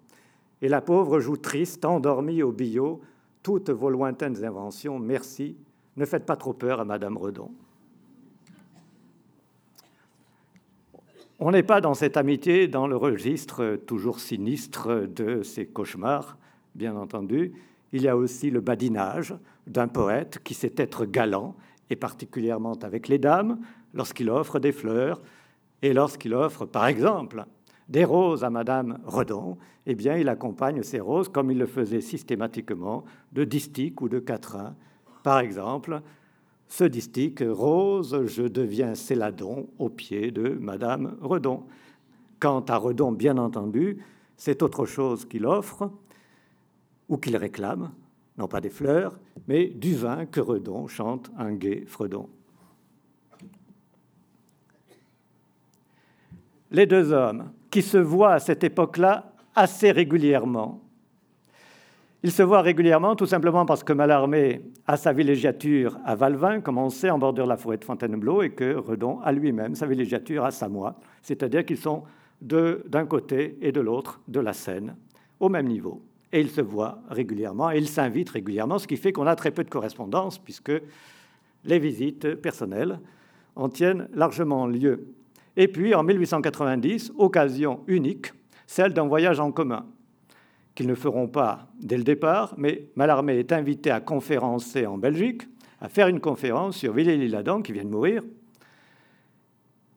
[0.62, 3.00] et la pauvre joue triste, endormie au billot,
[3.46, 5.56] toutes vos lointaines inventions, merci,
[5.96, 7.52] ne faites pas trop peur à Madame Redon.
[11.38, 16.38] On n'est pas dans cette amitié dans le registre toujours sinistre de ces cauchemars,
[16.74, 17.52] bien entendu.
[17.92, 19.32] Il y a aussi le badinage,
[19.68, 21.54] d'un poète qui sait être galant,
[21.88, 23.60] et particulièrement avec les dames,
[23.94, 25.22] lorsqu'il offre des fleurs,
[25.82, 27.46] et lorsqu'il offre, par exemple,
[27.88, 29.56] des roses à Madame Redon,
[29.86, 34.18] eh bien, il accompagne ces roses, comme il le faisait systématiquement, de distiques ou de
[34.18, 34.74] quatrains.
[35.22, 36.02] Par exemple,
[36.68, 41.64] ce distique Rose, je deviens Céladon au pied de Madame Redon.
[42.40, 43.98] Quant à Redon, bien entendu,
[44.36, 45.90] c'est autre chose qu'il offre
[47.08, 47.92] ou qu'il réclame,
[48.36, 52.28] non pas des fleurs, mais du vin que Redon chante un gai Fredon.
[56.72, 60.80] Les deux hommes, qui se voient à cette époque-là assez régulièrement,
[62.22, 66.78] ils se voient régulièrement tout simplement parce que Mallarmé a sa villégiature à Valvin, comme
[66.78, 69.84] on sait, en bordure de la forêt de Fontainebleau, et que Redon a lui-même sa
[69.84, 72.04] villégiature à Samois, c'est-à-dire qu'ils sont
[72.40, 74.96] d'un côté et de l'autre de la Seine,
[75.38, 76.00] au même niveau.
[76.32, 79.50] Et ils se voient régulièrement et ils s'invitent régulièrement, ce qui fait qu'on a très
[79.50, 80.72] peu de correspondance puisque
[81.66, 83.00] les visites personnelles
[83.54, 85.08] en tiennent largement lieu.
[85.56, 88.32] Et puis en 1890, occasion unique,
[88.66, 89.86] celle d'un voyage en commun
[90.74, 95.42] qu'ils ne feront pas dès le départ, mais Mallarmé est invité à conférencer en Belgique,
[95.80, 98.22] à faire une conférence sur Villiers-l'Isle-Adam qui vient de mourir,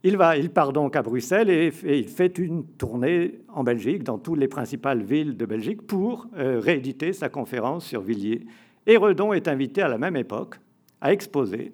[0.03, 4.17] il, va, il part donc à Bruxelles et, il fait une tournée en Belgique, dans
[4.17, 8.45] toutes les principales villes de Belgique, pour euh, rééditer sa conférence sur Villiers.
[8.87, 10.55] Et Redon est invité à la même époque
[11.01, 11.73] à exposer.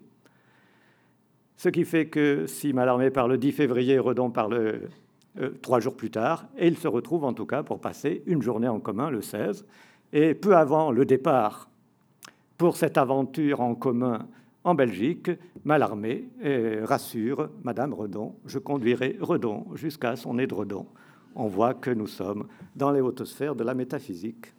[1.58, 4.53] Ce qui fait que si Mallarmé parle le 10 février, Redon parle
[5.39, 8.41] euh, trois jours plus tard, et ils se retrouvent en tout cas pour passer une
[8.41, 9.66] journée en commun le 16.
[10.14, 11.70] Et peu avant le départ
[12.58, 14.28] pour cette aventure en commun
[14.64, 15.30] en Belgique,
[15.64, 16.30] Malarmé
[16.84, 20.88] rassure Madame Redon, je conduirai Redon jusqu'à son édredon.
[21.36, 24.53] On voit que nous sommes dans les hautes sphères de la métaphysique.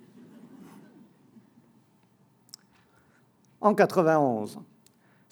[3.62, 4.61] En 91,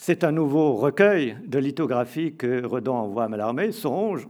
[0.07, 4.29] c'est un nouveau recueil de lithographie que Redon envoie à Mallarmé, Songe,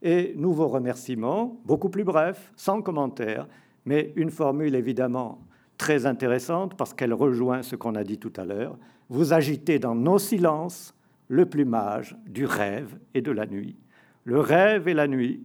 [0.00, 3.46] et nouveau remerciement, beaucoup plus bref, sans commentaire,
[3.84, 5.42] mais une formule évidemment
[5.76, 8.78] très intéressante parce qu'elle rejoint ce qu'on a dit tout à l'heure.
[9.10, 10.94] Vous agitez dans nos silences
[11.28, 13.76] le plumage du rêve et de la nuit.
[14.24, 15.44] Le rêve et la nuit,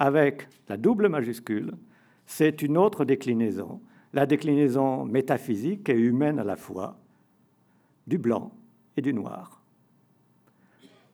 [0.00, 1.74] avec la double majuscule,
[2.26, 3.80] c'est une autre déclinaison,
[4.12, 6.98] la déclinaison métaphysique et humaine à la fois,
[8.08, 8.50] du blanc
[8.96, 9.62] et du noir.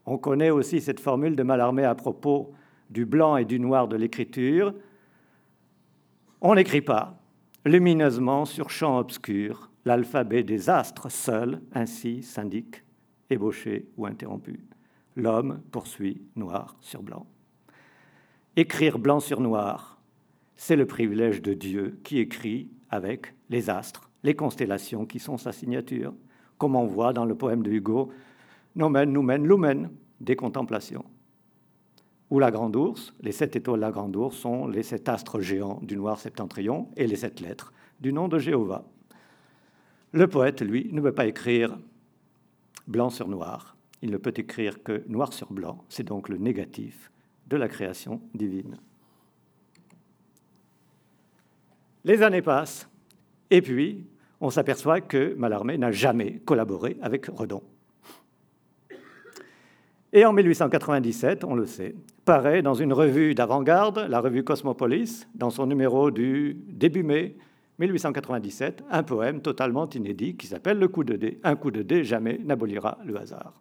[0.07, 2.55] On connaît aussi cette formule de Mallarmé à propos
[2.91, 4.74] du blanc et du noir de l'écriture.
[6.41, 7.18] On n'écrit pas
[7.64, 12.85] lumineusement sur champ obscur l'alphabet des astres seul ainsi s'indique,
[13.31, 14.61] ébauché ou interrompu.
[15.16, 17.27] L'homme poursuit noir sur blanc.
[18.55, 20.01] Écrire blanc sur noir,
[20.55, 25.53] c'est le privilège de Dieu qui écrit avec les astres, les constellations qui sont sa
[25.53, 26.14] signature,
[26.59, 28.13] comme on voit dans le poème de Hugo,
[28.75, 29.91] Nomen, Numen, Lumen,
[30.21, 31.05] des contemplations.
[32.31, 35.41] Ou la Grande Ourse, les sept étoiles de la Grande Ourse sont les sept astres
[35.41, 38.85] géants du noir septentrion et les sept lettres du nom de Jéhovah.
[40.13, 41.79] Le poète, lui, ne peut pas écrire
[42.87, 43.77] blanc sur noir.
[44.03, 45.85] Il ne peut écrire que noir sur blanc.
[45.89, 47.11] C'est donc le négatif
[47.47, 48.79] de la création divine.
[52.05, 52.89] Les années passent
[53.51, 54.07] Et puis,
[54.41, 57.62] on s'aperçoit que Mallarmé n'a jamais collaboré avec Redon.
[60.12, 65.51] Et en 1897, on le sait, paraît dans une revue d'avant-garde, la revue Cosmopolis, dans
[65.51, 67.37] son numéro du début mai
[67.78, 71.39] 1897, un poème totalement inédit qui s'appelle Le coup de dé.
[71.45, 73.61] Un coup de dé jamais n'abolira le hasard.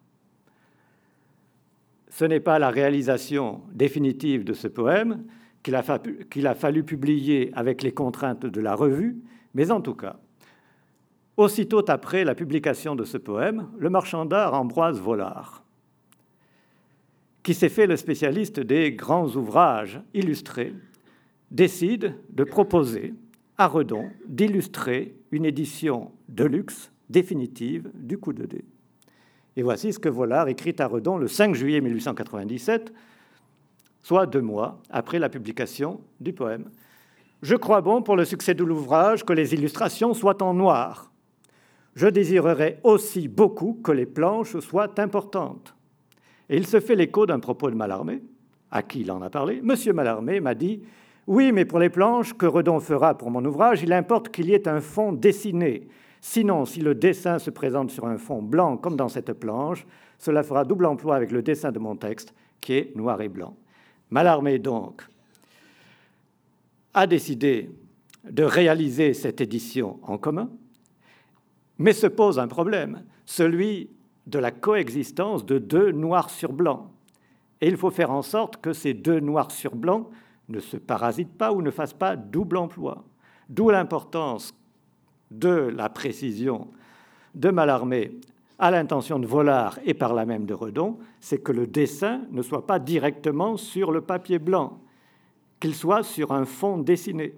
[2.08, 5.24] Ce n'est pas la réalisation définitive de ce poème
[5.62, 9.18] qu'il a, a, fallu publier avec les contraintes de la revue,
[9.54, 10.16] mais en tout cas,
[11.36, 15.62] aussitôt après la publication de ce poème, le marchand d'art Ambroise Vollard,
[17.42, 20.74] qui s'est fait le spécialiste des grands ouvrages illustrés,
[21.50, 23.14] décide de proposer
[23.58, 28.64] à Redon d'illustrer une édition de luxe définitive du coup de dé.
[29.56, 32.92] Et voici ce que Vollard écrit à Redon le 5 juillet 1897,
[34.02, 36.70] soit deux mois après la publication du poème.
[37.42, 41.10] Je crois bon pour le succès de l'ouvrage que les illustrations soient en noir.
[41.96, 45.74] Je désirerais aussi beaucoup que les planches soient importantes.
[46.48, 48.22] Et il se fait l'écho d'un propos de Mallarmé,
[48.70, 49.60] à qui il en a parlé.
[49.62, 50.82] Monsieur Mallarmé m'a dit
[51.26, 54.52] oui, mais pour les planches que Redon fera pour mon ouvrage, il importe qu'il y
[54.52, 55.88] ait un fond dessiné.
[56.20, 59.86] Sinon, si le dessin se présente sur un fond blanc comme dans cette planche,
[60.18, 63.56] cela fera double emploi avec le dessin de mon texte qui est noir et blanc.
[64.10, 65.02] Mallarmé donc
[66.94, 67.70] a décidé
[68.30, 70.48] de réaliser cette édition en commun,
[71.78, 73.90] mais se pose un problème, celui
[74.26, 76.92] de la coexistence de deux noirs sur blanc.
[77.60, 80.10] Et il faut faire en sorte que ces deux noirs sur blanc
[80.48, 83.04] ne se parasite pas ou ne fasse pas double emploi.
[83.48, 84.54] D'où l'importance
[85.30, 86.68] de la précision
[87.34, 88.18] de Mallarmé
[88.58, 92.42] à l'intention de Vollard et par la même de Redon, c'est que le dessin ne
[92.42, 94.80] soit pas directement sur le papier blanc,
[95.60, 97.34] qu'il soit sur un fond dessiné,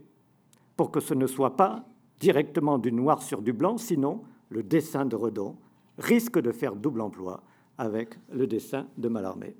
[0.77, 1.88] pour que ce ne soit pas
[2.21, 5.57] directement du noir sur du blanc, sinon le dessin de Redon
[5.99, 7.43] risque de faire double emploi
[7.77, 9.55] avec le dessin de Mallarmé.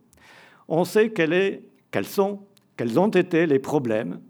[0.69, 1.63] On sait quels
[2.05, 2.41] sont
[2.77, 4.21] quels ont été les problèmes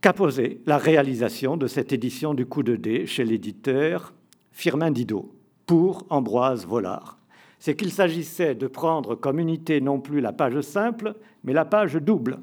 [0.00, 4.14] qu'a posé la réalisation de cette édition du coup de dé chez l'éditeur
[4.52, 5.34] Firmin Didot
[5.66, 7.18] pour Ambroise Vollard.
[7.58, 11.94] C'est qu'il s'agissait de prendre comme unité non plus la page simple, mais la page
[11.94, 12.38] double.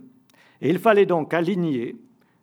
[0.62, 1.96] Et il fallait donc aligner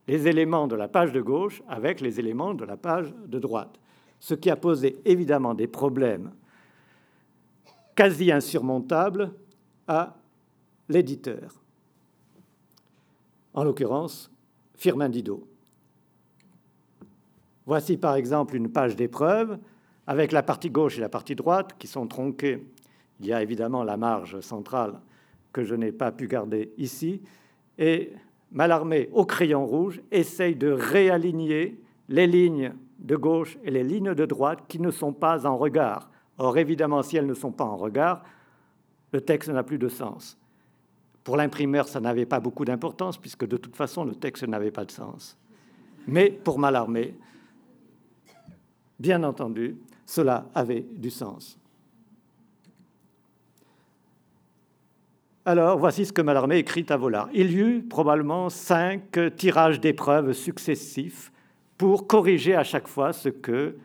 [0.09, 3.79] les éléments de la page de gauche avec les éléments de la page de droite,
[4.21, 6.33] ce qui a posé évidemment des problèmes
[7.95, 9.33] quasi insurmontables
[9.89, 10.17] à
[10.89, 11.63] l'éditeur
[13.55, 14.31] en l'occurrence
[14.75, 15.49] Firmin Didot.
[17.65, 19.59] Voici par exemple une page d'épreuve
[20.07, 22.65] avec la partie gauche et la partie droite qui sont tronquées.
[23.19, 25.01] Il y a évidemment la marge centrale
[25.53, 27.23] que je n'ai pas pu garder ici.
[27.79, 28.13] Et
[28.53, 34.25] Mallarmé, au crayon rouge, essaye de réaligner les lignes de gauche et les lignes de
[34.25, 36.11] droite qui ne sont pas en regard.
[36.39, 38.23] Or, évidemment, si elles ne sont pas en regard,
[39.13, 40.39] le texte n'a plus de sens.
[41.25, 44.85] Pour l'imprimeur, ça n'avait pas beaucoup d'importance, puisque de toute façon, le texte n'avait pas
[44.85, 45.37] de sens.
[46.07, 47.15] Mais pour Mallarmé,
[48.99, 51.59] bien entendu, cela avait du sens.
[55.49, 57.29] Alors, voici ce que Mallarmé écrit à Vollard.
[57.33, 61.31] Il y eut probablement cinq tirages d'épreuves successifs
[61.79, 63.77] pour corriger à chaque fois ce que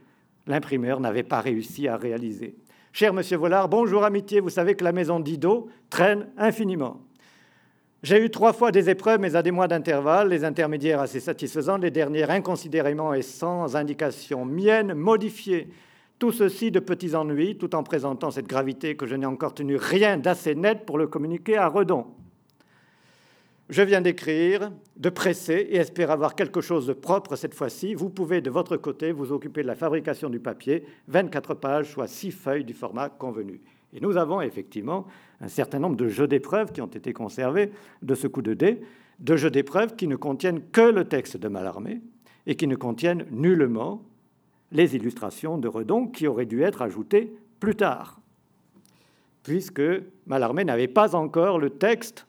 [0.48, 2.56] l'imprimeur n'avait pas réussi à réaliser.
[2.92, 7.00] Cher Monsieur Vollard, bonjour amitié, vous savez que la maison d'Ido traîne infiniment.
[8.02, 11.78] J'ai eu trois fois des épreuves, mais à des mois d'intervalle, les intermédiaires assez satisfaisants,
[11.78, 15.70] les dernières inconsidérément et sans indication mienne, modifiées.
[16.22, 19.76] Tout ceci de petits ennuis, tout en présentant cette gravité que je n'ai encore tenu
[19.76, 22.06] rien d'assez net pour le communiquer à Redon.
[23.70, 27.96] Je viens d'écrire, de presser et espère avoir quelque chose de propre cette fois-ci.
[27.96, 32.06] Vous pouvez de votre côté vous occuper de la fabrication du papier, 24 pages, soit
[32.06, 33.60] 6 feuilles du format convenu.
[33.92, 35.08] Et nous avons effectivement
[35.40, 37.72] un certain nombre de jeux d'épreuves qui ont été conservés
[38.04, 38.82] de ce coup de dé,
[39.18, 42.00] de jeux d'épreuves qui ne contiennent que le texte de Mallarmé
[42.46, 44.04] et qui ne contiennent nullement
[44.72, 48.20] les illustrations de Redon qui auraient dû être ajoutées plus tard,
[49.44, 49.82] puisque
[50.26, 52.26] Mallarmé n'avait pas encore le texte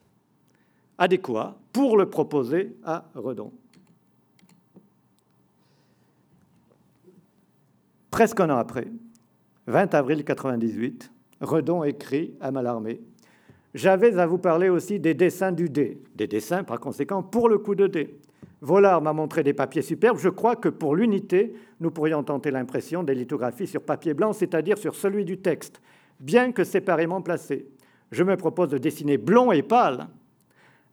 [0.98, 3.52] adéquat pour le proposer à Redon.
[8.10, 8.88] Presque un an après,
[9.68, 13.00] 20 avril 1998, Redon écrit à Mallarmé
[13.74, 17.58] J'avais à vous parler aussi des dessins du dé, des dessins par conséquent pour le
[17.58, 18.18] coup de dé.
[18.62, 20.18] Vollard m'a montré des papiers superbes.
[20.18, 24.78] Je crois que pour l'unité, nous pourrions tenter l'impression des lithographies sur papier blanc, c'est-à-dire
[24.78, 25.82] sur celui du texte,
[26.20, 27.66] bien que séparément placés.
[28.12, 30.06] Je me propose de dessiner blond et pâle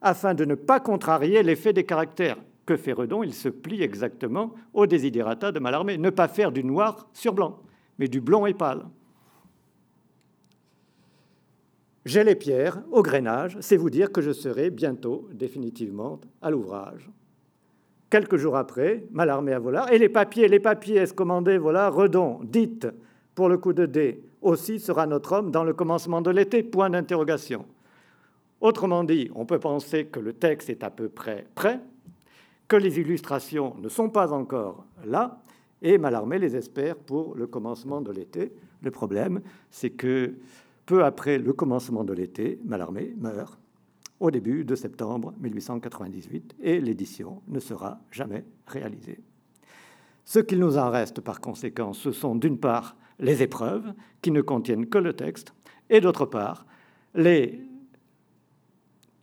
[0.01, 4.55] afin de ne pas contrarier l'effet des caractères que fait Redon Il se plie exactement
[4.73, 5.99] au desiderata de Mallarmé.
[5.99, 7.59] Ne pas faire du noir sur blanc,
[7.99, 8.85] mais du blond et pâle.
[12.03, 17.11] J'ai les pierres au grainage, c'est vous dire que je serai bientôt définitivement à l'ouvrage.
[18.09, 22.87] Quelques jours après, Mallarmé à Volard, et les papiers, les papiers escommandés, voilà, Redon, dites
[23.35, 26.89] pour le coup de dé, aussi sera notre homme dans le commencement de l'été, point
[26.89, 27.65] d'interrogation.
[28.61, 31.79] Autrement dit, on peut penser que le texte est à peu près prêt,
[32.67, 35.41] que les illustrations ne sont pas encore là,
[35.81, 38.51] et Mallarmé les espère pour le commencement de l'été.
[38.81, 40.33] Le problème, c'est que
[40.87, 43.58] peu après le commencement de l'été, Mallarmé meurt
[44.19, 49.19] au début de septembre 1898 et l'édition ne sera jamais réalisée.
[50.25, 54.41] Ce qu'il nous en reste par conséquent, ce sont d'une part les épreuves qui ne
[54.41, 55.53] contiennent que le texte
[55.89, 56.65] et d'autre part
[57.15, 57.61] les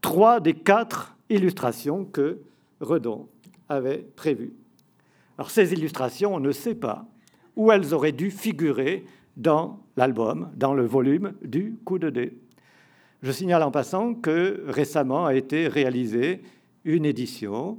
[0.01, 2.41] trois des quatre illustrations que
[2.81, 3.29] Redon
[3.69, 4.55] avait prévues.
[5.39, 7.07] Alors ces illustrations, on ne sait pas
[7.55, 9.05] où elles auraient dû figurer
[9.37, 12.39] dans l'album, dans le volume du coup de dé.
[13.23, 16.43] Je signale en passant que récemment a été réalisée
[16.85, 17.79] une édition,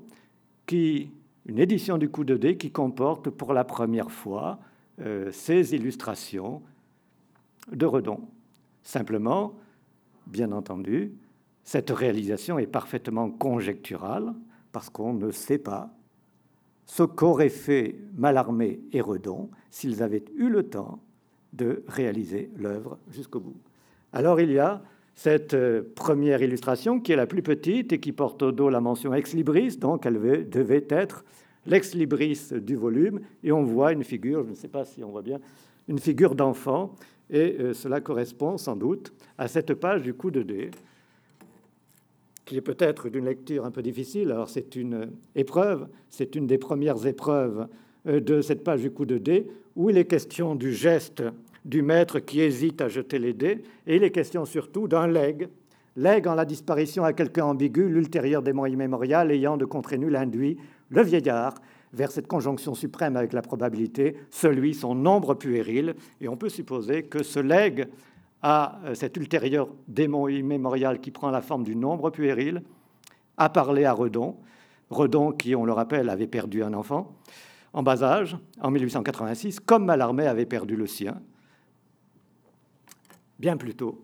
[0.65, 1.11] qui,
[1.45, 4.59] une édition du coup de dé qui comporte pour la première fois
[4.99, 6.61] euh, ces illustrations
[7.71, 8.21] de Redon.
[8.81, 9.53] Simplement,
[10.25, 11.13] bien entendu,
[11.63, 14.33] cette réalisation est parfaitement conjecturale
[14.71, 15.93] parce qu'on ne sait pas
[16.85, 20.99] ce qu'auraient fait Mallarmé et Redon s'ils avaient eu le temps
[21.53, 23.57] de réaliser l'œuvre jusqu'au bout.
[24.13, 24.81] Alors il y a
[25.17, 28.79] cette euh, première illustration qui est la plus petite et qui porte au dos la
[28.79, 31.25] mention ex libris, donc elle devait être
[31.65, 35.09] l'ex libris du volume, et on voit une figure, je ne sais pas si on
[35.09, 35.39] voit bien,
[35.87, 36.95] une figure d'enfant,
[37.31, 40.69] et euh, cela correspond sans doute à cette page du coup de dé
[42.45, 44.31] qui est peut-être d'une lecture un peu difficile.
[44.31, 47.67] Alors c'est une épreuve, c'est une des premières épreuves
[48.07, 51.23] euh, de cette page du coup de dé, où il est question du geste
[51.67, 55.49] du maître qui hésite à jeter les dés, et il est question surtout d'un legs,
[55.97, 60.57] legs en la disparition à quelqu'un ambigu, l'ultérieur démon immémorial ayant de contre nul induit
[60.89, 61.55] le vieillard.
[61.93, 67.03] Vers cette conjonction suprême avec la probabilité, celui son nombre puéril, et on peut supposer
[67.03, 67.87] que ce legs
[68.41, 72.61] à euh, cet ultérieur démon immémorial qui prend la forme du nombre puéril,
[73.37, 74.35] a parlé à Redon.
[74.89, 77.15] Redon, qui, on le rappelle, avait perdu un enfant
[77.73, 81.15] en bas âge en 1886, comme Mallarmé avait perdu le sien
[83.39, 84.03] bien plus tôt.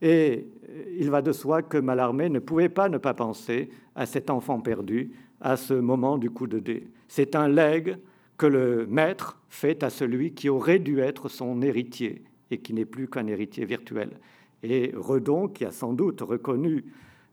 [0.00, 4.06] Et euh, il va de soi que Mallarmé ne pouvait pas ne pas penser à
[4.06, 6.88] cet enfant perdu à ce moment du coup de dé.
[7.08, 7.96] C'est un legs
[8.36, 12.84] que le maître fait à celui qui aurait dû être son héritier et qui n'est
[12.84, 14.18] plus qu'un héritier virtuel.
[14.62, 16.84] Et Redon, qui a sans doute reconnu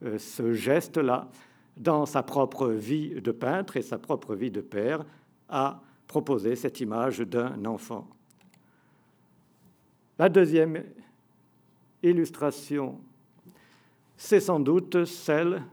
[0.03, 1.29] euh, ce geste-là
[1.77, 5.05] dans sa propre vie de peintre et sa propre vie de père,
[5.47, 8.07] a proposé cette image d'un enfant.
[10.17, 10.83] La deuxième
[12.03, 12.99] illustration,
[14.17, 15.63] c'est sans doute celle,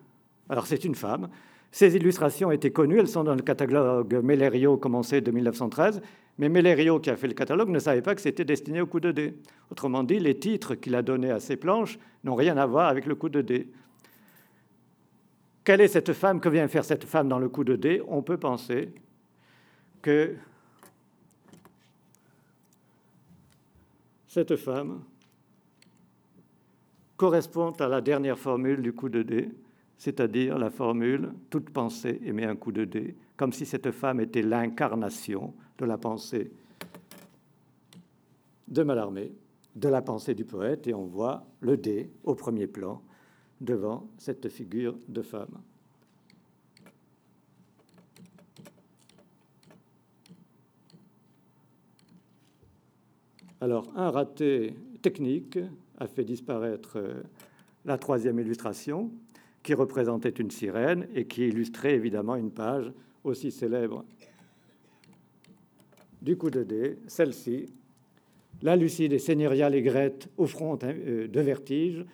[0.49, 1.29] alors c'est une femme,
[1.70, 6.01] ces illustrations étaient connues, elles sont dans le catalogue Mellerio commencé de 1913,
[6.39, 9.01] mais Mellerio, qui a fait le catalogue, ne savait pas que c'était destiné au coup
[9.01, 9.35] de dé.
[9.70, 13.07] Autrement dit, les titres qu'il a donnés à ces planches n'ont rien à voir avec
[13.07, 13.68] le coup de dé.
[15.64, 18.22] Quelle est cette femme Que vient faire cette femme dans le coup de dé On
[18.22, 18.93] peut penser
[20.03, 20.37] que
[24.29, 25.03] cette femme
[27.16, 29.50] correspond à la dernière formule du coup de dé,
[29.98, 34.42] c'est-à-dire la formule toute pensée émet un coup de dé, comme si cette femme était
[34.42, 36.50] l'incarnation de la pensée
[38.68, 39.32] de Mallarmé,
[39.74, 43.02] de la pensée du poète, et on voit le dé au premier plan
[43.60, 45.60] devant cette figure de femme.
[53.60, 55.58] Alors, un raté technique
[55.99, 57.22] a fait disparaître euh,
[57.84, 59.11] la troisième illustration,
[59.62, 62.92] qui représentait une sirène et qui illustrait évidemment une page
[63.24, 64.05] aussi célèbre
[66.26, 67.66] du coup de dé, celle-ci,
[68.62, 72.05] la lucide et seigneuriale aigrette au front euh, de vertige,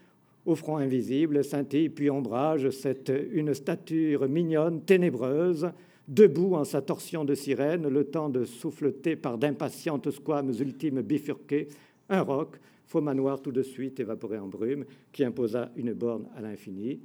[0.45, 5.71] au front invisible, scintille puis ombrage, cette une stature mignonne, ténébreuse,
[6.09, 11.69] debout en sa torsion de sirène, le temps de souffleter par d'impatientes squames ultimes bifurquées,
[12.11, 12.59] un roc,
[12.93, 17.01] faux manoir tout de suite évaporé en brume, qui imposa une borne à l'infini.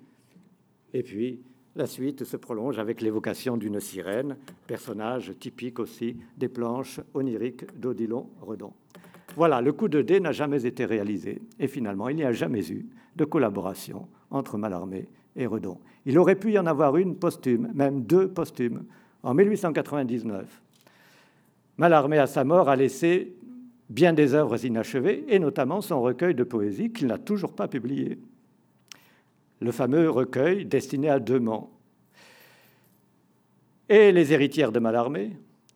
[0.94, 1.40] Et puis,
[1.78, 4.36] la suite se prolonge avec l'évocation d'une sirène,
[4.68, 8.74] personnage typique aussi des planches oniriques d'Odilon Redon.
[9.38, 11.42] Voilà, le coup de dé n'a jamais été réalisé.
[11.58, 12.86] Et finalement, il n'y a jamais eu
[13.16, 15.08] de collaboration entre Mallarmé
[15.38, 15.78] et Redon.
[16.06, 18.84] Il aurait pu y en avoir une posthume, même deux posthumes,
[19.24, 20.62] en 1899.
[21.78, 23.38] Mallarmé, à sa mort, a laissé
[23.90, 28.20] bien des œuvres inachevées, et notamment son recueil de poésie qu'il n'a toujours pas publié.
[29.60, 31.72] Le fameux recueil destiné à Demant.
[33.90, 35.32] Et les héritières de Mallarmé,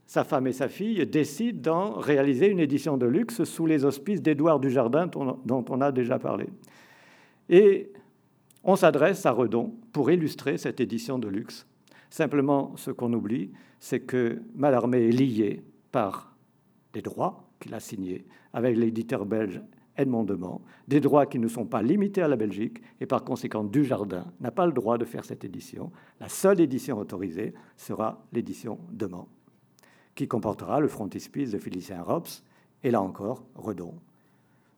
[0.05, 4.21] sa femme et sa fille, décident d'en réaliser une édition de luxe sous les auspices
[4.21, 6.47] d'Édouard Dujardin, dont on a déjà parlé.
[7.49, 7.91] Et
[8.63, 11.65] on s'adresse à Redon pour illustrer cette édition de luxe.
[12.09, 16.35] Simplement, ce qu'on oublie, c'est que Mallarmé est lié par
[16.93, 19.61] des droits qu'il a signés avec l'éditeur belge
[19.95, 23.63] Edmond Demand, des droits qui ne sont pas limités à la Belgique, et par conséquent,
[23.63, 25.91] Dujardin n'a pas le droit de faire cette édition.
[26.19, 29.27] La seule édition autorisée sera l'édition Demand,
[30.15, 32.43] qui comportera le frontispice de Félicien Rops,
[32.83, 33.93] et là encore, Redon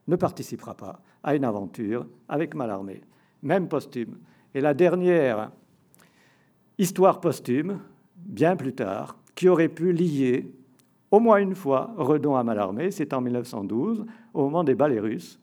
[0.08, 3.02] ne participera pas à une aventure avec Mallarmé
[3.44, 4.18] même posthume.
[4.56, 5.52] Et la dernière
[6.78, 7.80] histoire posthume,
[8.16, 10.52] bien plus tard, qui aurait pu lier
[11.14, 14.04] au moins une fois Redon à Mallarmé, c'est en 1912,
[14.34, 15.40] au moment des ballets russes.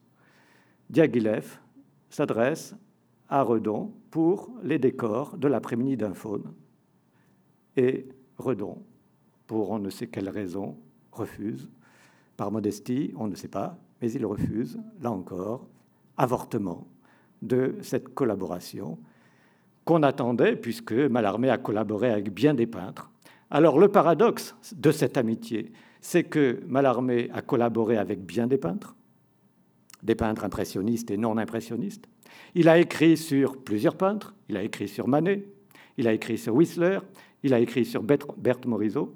[0.91, 1.61] Diaghilev
[2.09, 2.75] s'adresse
[3.29, 6.53] à Redon pour les décors de l'après-midi d'un faune.
[7.77, 8.83] Et Redon,
[9.47, 10.77] pour on ne sait quelle raison,
[11.12, 11.71] refuse.
[12.37, 15.68] Par modestie, on ne sait pas, mais il refuse, là encore,
[16.16, 16.89] avortement
[17.43, 18.99] de cette collaboration
[19.85, 23.10] qu'on attendait, puisque Mallarmé a collaboré avec bien des peintres.
[23.51, 28.94] Alors le paradoxe de cette amitié, c'est que Mallarmé a collaboré avec bien des peintres,
[30.03, 32.09] des peintres impressionnistes et non impressionnistes.
[32.55, 35.48] Il a écrit sur plusieurs peintres, il a écrit sur Manet,
[35.98, 37.01] il a écrit sur Whistler,
[37.42, 39.14] il a écrit sur Berthe Morisot.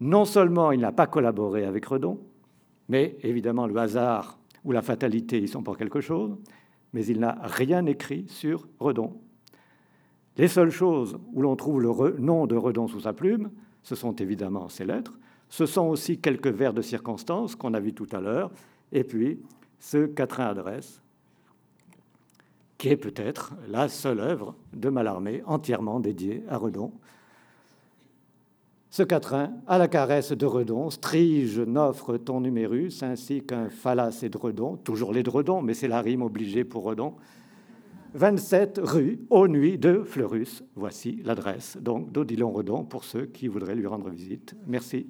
[0.00, 2.18] Non seulement il n'a pas collaboré avec Redon,
[2.88, 6.36] mais évidemment le hasard ou la fatalité y sont pour quelque chose,
[6.92, 9.20] mais il n'a rien écrit sur Redon.
[10.38, 13.50] Les seules choses où l'on trouve le nom de Redon sous sa plume,
[13.82, 15.18] ce sont évidemment ses lettres,
[15.48, 18.50] ce sont aussi quelques vers de circonstances qu'on a vus tout à l'heure,
[18.92, 19.40] et puis
[19.80, 21.02] ce quatrain adresse,
[22.76, 26.92] qui est peut-être la seule œuvre de Mallarmé entièrement dédiée à Redon,
[28.90, 34.30] ce quatrain, à la caresse de Redon, Strige n'offre ton numérus ainsi qu'un phalas et
[34.30, 37.14] de Redon, toujours les Redon, mais c'est la rime obligée pour Redon.
[38.18, 40.64] 27 rue aux nuits de Fleurus.
[40.74, 44.56] Voici l'adresse donc d'Odilon Redon pour ceux qui voudraient lui rendre visite.
[44.66, 45.06] Merci.